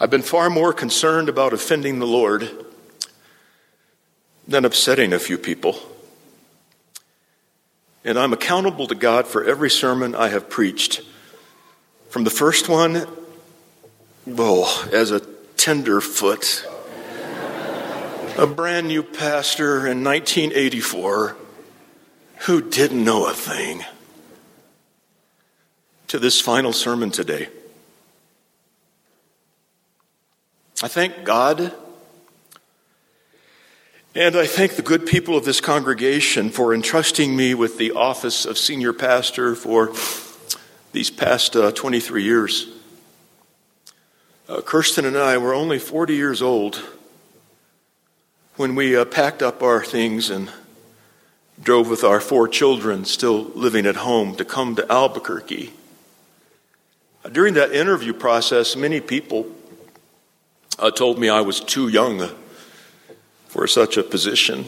I've 0.00 0.10
been 0.10 0.22
far 0.22 0.48
more 0.48 0.72
concerned 0.72 1.28
about 1.28 1.52
offending 1.52 1.98
the 1.98 2.06
Lord 2.06 2.48
than 4.46 4.64
upsetting 4.64 5.12
a 5.12 5.18
few 5.18 5.36
people. 5.36 5.78
And 8.04 8.16
I'm 8.16 8.32
accountable 8.32 8.86
to 8.86 8.94
God 8.94 9.26
for 9.26 9.44
every 9.44 9.68
sermon 9.68 10.14
I 10.14 10.28
have 10.28 10.48
preached. 10.48 11.02
From 12.10 12.22
the 12.22 12.30
first 12.30 12.68
one, 12.68 13.06
oh, 14.28 14.88
as 14.92 15.10
a 15.10 15.20
tenderfoot, 15.68 16.66
a 18.38 18.46
brand 18.46 18.88
new 18.88 19.02
pastor 19.02 19.86
in 19.86 20.02
1984 20.02 21.36
who 22.46 22.70
didn't 22.70 23.04
know 23.04 23.28
a 23.28 23.34
thing, 23.34 23.84
to 26.06 26.18
this 26.18 26.40
final 26.40 26.72
sermon 26.72 27.10
today. 27.10 27.50
I 30.82 30.88
thank 30.88 31.24
God 31.24 31.74
and 34.14 34.36
I 34.36 34.46
thank 34.46 34.76
the 34.76 34.82
good 34.82 35.04
people 35.04 35.36
of 35.36 35.44
this 35.44 35.60
congregation 35.60 36.48
for 36.48 36.72
entrusting 36.72 37.36
me 37.36 37.52
with 37.52 37.76
the 37.76 37.90
office 37.90 38.46
of 38.46 38.56
senior 38.56 38.94
pastor 38.94 39.54
for 39.54 39.92
these 40.92 41.10
past 41.10 41.54
uh, 41.56 41.72
23 41.72 42.24
years. 42.24 42.77
Uh, 44.48 44.62
Kirsten 44.62 45.04
and 45.04 45.14
I 45.14 45.36
were 45.36 45.52
only 45.52 45.78
40 45.78 46.14
years 46.14 46.40
old 46.40 46.82
when 48.56 48.74
we 48.74 48.96
uh, 48.96 49.04
packed 49.04 49.42
up 49.42 49.62
our 49.62 49.84
things 49.84 50.30
and 50.30 50.50
drove 51.62 51.90
with 51.90 52.02
our 52.02 52.18
four 52.18 52.48
children 52.48 53.04
still 53.04 53.42
living 53.54 53.84
at 53.84 53.96
home 53.96 54.34
to 54.36 54.46
come 54.46 54.74
to 54.76 54.90
Albuquerque. 54.90 55.74
During 57.30 57.52
that 57.54 57.72
interview 57.72 58.14
process, 58.14 58.74
many 58.74 59.02
people 59.02 59.46
uh, 60.78 60.92
told 60.92 61.18
me 61.18 61.28
I 61.28 61.42
was 61.42 61.60
too 61.60 61.88
young 61.88 62.30
for 63.48 63.66
such 63.66 63.98
a 63.98 64.02
position. 64.02 64.64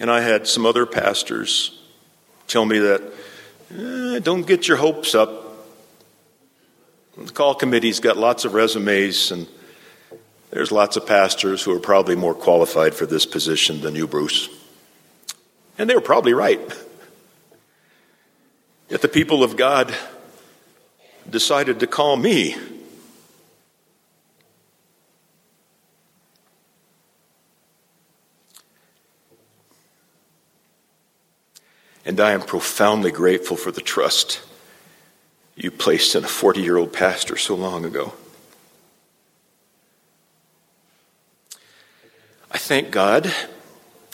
And 0.00 0.10
I 0.10 0.22
had 0.22 0.46
some 0.46 0.64
other 0.64 0.86
pastors 0.86 1.78
tell 2.46 2.64
me 2.64 2.78
that 2.78 3.02
eh, 3.70 4.18
don't 4.20 4.46
get 4.46 4.66
your 4.66 4.78
hopes 4.78 5.14
up. 5.14 5.43
The 7.16 7.32
call 7.32 7.54
committee's 7.54 8.00
got 8.00 8.16
lots 8.16 8.44
of 8.44 8.54
resumes, 8.54 9.30
and 9.30 9.46
there's 10.50 10.72
lots 10.72 10.96
of 10.96 11.06
pastors 11.06 11.62
who 11.62 11.72
are 11.72 11.80
probably 11.80 12.16
more 12.16 12.34
qualified 12.34 12.92
for 12.94 13.06
this 13.06 13.24
position 13.24 13.82
than 13.82 13.94
you, 13.94 14.08
Bruce. 14.08 14.48
And 15.78 15.88
they 15.88 15.94
were 15.94 16.00
probably 16.00 16.32
right. 16.32 16.60
Yet 18.88 19.00
the 19.00 19.08
people 19.08 19.44
of 19.44 19.56
God 19.56 19.94
decided 21.30 21.80
to 21.80 21.86
call 21.86 22.16
me. 22.16 22.56
And 32.04 32.20
I 32.20 32.32
am 32.32 32.42
profoundly 32.42 33.12
grateful 33.12 33.56
for 33.56 33.70
the 33.70 33.80
trust 33.80 34.42
you 35.56 35.70
placed 35.70 36.14
in 36.14 36.24
a 36.24 36.28
40 36.28 36.60
year 36.60 36.76
old 36.76 36.92
pastor 36.92 37.36
so 37.36 37.54
long 37.54 37.84
ago. 37.84 38.14
I 42.50 42.58
thank 42.58 42.90
God 42.90 43.32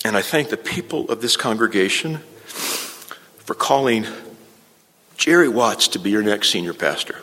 and 0.04 0.16
I 0.16 0.22
thank 0.22 0.48
the 0.48 0.56
people 0.56 1.10
of 1.10 1.20
this 1.20 1.36
congregation 1.36 2.18
for 2.46 3.54
calling 3.54 4.06
Jerry 5.16 5.48
Watts 5.48 5.88
to 5.88 5.98
be 5.98 6.10
your 6.10 6.22
next 6.22 6.50
senior 6.50 6.72
pastor. 6.72 7.18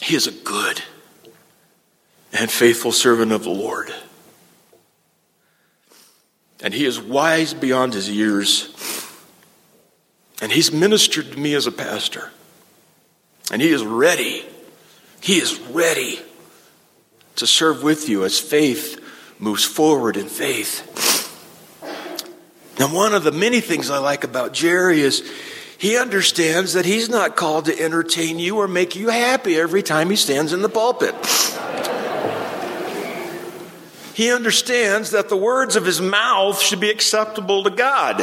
He 0.00 0.14
is 0.14 0.26
a 0.26 0.32
good 0.32 0.82
and 2.32 2.50
faithful 2.50 2.92
servant 2.92 3.32
of 3.32 3.42
the 3.42 3.50
Lord. 3.50 3.92
And 6.62 6.72
he 6.72 6.84
is 6.84 7.00
wise 7.00 7.54
beyond 7.54 7.94
his 7.94 8.08
years. 8.08 8.68
And 10.40 10.52
he's 10.52 10.72
ministered 10.72 11.32
to 11.32 11.38
me 11.38 11.54
as 11.54 11.66
a 11.66 11.72
pastor. 11.72 12.30
And 13.50 13.60
he 13.60 13.70
is 13.70 13.84
ready. 13.84 14.44
He 15.20 15.34
is 15.34 15.58
ready 15.70 16.20
to 17.36 17.46
serve 17.46 17.82
with 17.82 18.08
you 18.08 18.24
as 18.24 18.38
faith 18.38 19.00
moves 19.38 19.64
forward 19.64 20.16
in 20.16 20.28
faith. 20.28 20.84
Now, 22.78 22.94
one 22.94 23.14
of 23.14 23.24
the 23.24 23.32
many 23.32 23.60
things 23.60 23.90
I 23.90 23.98
like 23.98 24.22
about 24.22 24.52
Jerry 24.52 25.00
is 25.00 25.28
he 25.78 25.96
understands 25.96 26.72
that 26.74 26.84
he's 26.84 27.08
not 27.08 27.36
called 27.36 27.66
to 27.66 27.80
entertain 27.80 28.38
you 28.38 28.58
or 28.58 28.68
make 28.68 28.96
you 28.96 29.08
happy 29.08 29.56
every 29.56 29.82
time 29.82 30.10
he 30.10 30.16
stands 30.16 30.52
in 30.52 30.62
the 30.62 30.68
pulpit. 30.68 31.14
he 34.14 34.32
understands 34.32 35.12
that 35.12 35.28
the 35.28 35.36
words 35.36 35.76
of 35.76 35.86
his 35.86 36.00
mouth 36.00 36.60
should 36.60 36.80
be 36.80 36.90
acceptable 36.90 37.62
to 37.62 37.70
God, 37.70 38.20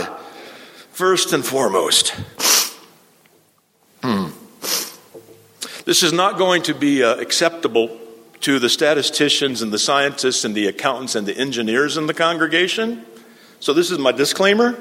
first 0.95 1.33
and 1.33 1.45
foremost. 1.45 2.11
Hmm. 4.01 4.27
This 5.83 6.03
is 6.03 6.13
not 6.13 6.37
going 6.37 6.61
to 6.63 6.73
be 6.73 7.03
uh, 7.03 7.15
acceptable 7.17 7.99
to 8.39 8.59
the 8.59 8.69
statisticians 8.69 9.61
and 9.61 9.73
the 9.73 9.77
scientists 9.77 10.45
and 10.45 10.55
the 10.55 10.67
accountants 10.67 11.15
and 11.15 11.27
the 11.27 11.37
engineers 11.37 11.97
in 11.97 12.07
the 12.07 12.13
congregation. 12.13 13.05
So, 13.59 13.73
this 13.73 13.91
is 13.91 13.99
my 13.99 14.13
disclaimer. 14.13 14.79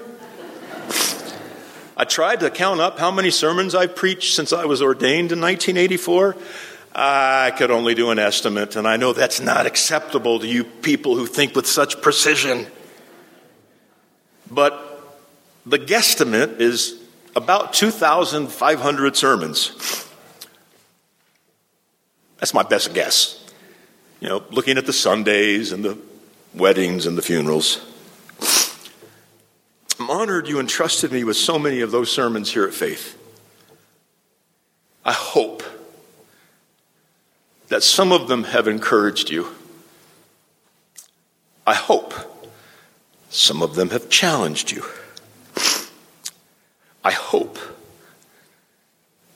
I 1.96 2.04
tried 2.04 2.40
to 2.40 2.50
count 2.50 2.80
up 2.80 3.00
how 3.00 3.10
many 3.10 3.32
sermons 3.32 3.74
I've 3.74 3.96
preached 3.96 4.36
since 4.36 4.52
I 4.52 4.66
was 4.66 4.82
ordained 4.82 5.32
in 5.32 5.40
1984. 5.40 6.36
I 6.94 7.52
could 7.58 7.72
only 7.72 7.96
do 7.96 8.10
an 8.10 8.20
estimate, 8.20 8.76
and 8.76 8.86
I 8.86 8.98
know 8.98 9.12
that's 9.12 9.40
not 9.40 9.66
acceptable 9.66 10.38
to 10.38 10.46
you 10.46 10.62
people 10.62 11.16
who 11.16 11.26
think 11.26 11.56
with 11.56 11.66
such 11.66 12.00
precision. 12.02 12.68
But 14.48 14.83
the 15.66 15.78
guesstimate 15.78 16.60
is 16.60 17.00
about 17.36 17.72
2,500 17.72 19.16
sermons. 19.16 20.08
That's 22.38 22.54
my 22.54 22.62
best 22.62 22.94
guess. 22.94 23.40
You 24.20 24.28
know, 24.28 24.44
looking 24.50 24.78
at 24.78 24.86
the 24.86 24.92
Sundays 24.92 25.72
and 25.72 25.84
the 25.84 25.98
weddings 26.54 27.06
and 27.06 27.18
the 27.18 27.22
funerals. 27.22 27.80
I'm 29.98 30.10
honored 30.10 30.48
you 30.48 30.60
entrusted 30.60 31.12
me 31.12 31.24
with 31.24 31.36
so 31.36 31.58
many 31.58 31.80
of 31.80 31.90
those 31.90 32.10
sermons 32.10 32.52
here 32.52 32.64
at 32.64 32.74
Faith. 32.74 33.18
I 35.04 35.12
hope 35.12 35.62
that 37.68 37.82
some 37.82 38.12
of 38.12 38.28
them 38.28 38.44
have 38.44 38.68
encouraged 38.68 39.30
you. 39.30 39.48
I 41.66 41.74
hope 41.74 42.14
some 43.30 43.62
of 43.62 43.74
them 43.74 43.90
have 43.90 44.10
challenged 44.10 44.70
you. 44.70 44.84
I 47.04 47.12
hope 47.12 47.58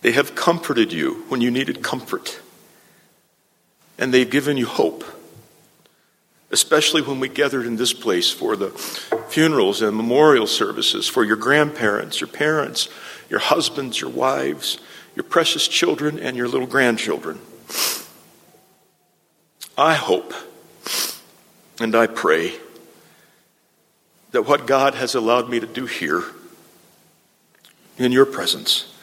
they 0.00 0.12
have 0.12 0.34
comforted 0.34 0.92
you 0.92 1.24
when 1.28 1.40
you 1.40 1.50
needed 1.50 1.82
comfort. 1.82 2.40
And 3.98 4.14
they've 4.14 4.30
given 4.30 4.56
you 4.56 4.66
hope 4.66 5.04
especially 6.50 7.02
when 7.02 7.20
we 7.20 7.28
gathered 7.28 7.66
in 7.66 7.76
this 7.76 7.92
place 7.92 8.30
for 8.30 8.56
the 8.56 8.70
funerals 9.28 9.82
and 9.82 9.96
memorial 9.96 10.46
services 10.46 11.06
for 11.08 11.24
your 11.24 11.36
grandparents, 11.36 12.20
your 12.20 12.28
parents, 12.28 12.88
your 13.28 13.40
husbands, 13.40 14.00
your 14.00 14.10
wives, 14.10 14.78
your 15.14 15.24
precious 15.24 15.68
children, 15.68 16.18
and 16.18 16.36
your 16.36 16.48
little 16.48 16.66
grandchildren. 16.66 17.38
I 19.76 19.94
hope 19.94 20.32
and 21.80 21.94
I 21.94 22.06
pray 22.06 22.54
that 24.32 24.42
what 24.42 24.66
God 24.66 24.94
has 24.94 25.14
allowed 25.14 25.48
me 25.48 25.60
to 25.60 25.66
do 25.66 25.86
here 25.86 26.24
in 27.98 28.12
your 28.12 28.26
presence 28.26 28.94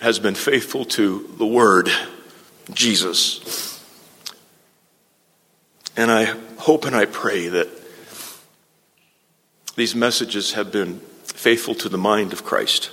has 0.00 0.18
been 0.18 0.34
faithful 0.34 0.84
to 0.84 1.28
the 1.38 1.46
Word, 1.46 1.90
Jesus 2.72 3.72
and 5.96 6.10
I 6.10 6.24
hope 6.58 6.84
and 6.84 6.96
I 6.96 7.04
pray 7.04 7.48
that 7.48 7.68
these 9.76 9.94
messages 9.94 10.52
have 10.52 10.72
been 10.72 11.00
faithful 11.24 11.74
to 11.76 11.88
the 11.88 11.98
mind 11.98 12.32
of 12.32 12.44
Christ. 12.44 12.90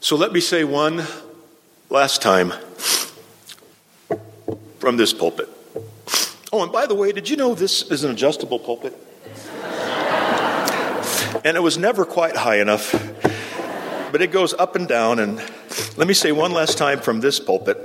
So 0.00 0.16
let 0.16 0.32
me 0.32 0.40
say 0.40 0.64
one 0.64 1.04
last 1.90 2.22
time 2.22 2.52
from 4.78 4.96
this 4.96 5.12
pulpit. 5.12 5.48
Oh, 6.52 6.62
and 6.62 6.72
by 6.72 6.86
the 6.86 6.94
way, 6.94 7.12
did 7.12 7.28
you 7.28 7.36
know 7.36 7.54
this 7.54 7.82
is 7.90 8.04
an 8.04 8.12
adjustable 8.12 8.58
pulpit? 8.58 8.96
And 11.44 11.56
it 11.56 11.62
was 11.62 11.78
never 11.78 12.04
quite 12.04 12.36
high 12.36 12.60
enough, 12.60 12.92
but 14.12 14.22
it 14.22 14.32
goes 14.32 14.54
up 14.54 14.76
and 14.76 14.88
down. 14.88 15.18
And 15.18 15.38
let 15.96 16.06
me 16.08 16.14
say 16.14 16.32
one 16.32 16.52
last 16.52 16.78
time 16.78 17.00
from 17.00 17.20
this 17.20 17.40
pulpit. 17.40 17.76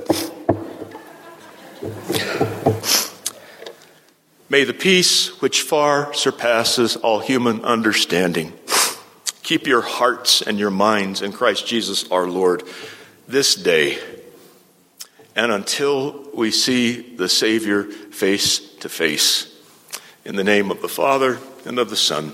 May 4.50 4.64
the 4.64 4.74
peace 4.74 5.42
which 5.42 5.62
far 5.62 6.14
surpasses 6.14 6.96
all 6.96 7.20
human 7.20 7.64
understanding 7.66 8.54
keep 9.42 9.68
your 9.68 9.82
hearts 9.82 10.42
and 10.42 10.58
your 10.58 10.72
minds 10.72 11.22
in 11.22 11.34
Christ 11.34 11.68
Jesus 11.68 12.10
our 12.10 12.28
Lord 12.28 12.64
this 13.28 13.56
day 13.56 14.00
and 15.36 15.52
until 15.52 16.30
we 16.34 16.52
see 16.52 17.16
the 17.16 17.28
Savior 17.28 17.84
face 17.84 18.60
to 18.78 18.90
face. 18.90 19.50
In 20.24 20.36
the 20.36 20.44
name 20.44 20.72
of 20.72 20.82
the 20.82 20.88
Father, 20.88 21.40
and 21.66 21.80
of 21.80 21.90
the 21.90 21.96
Son, 21.96 22.34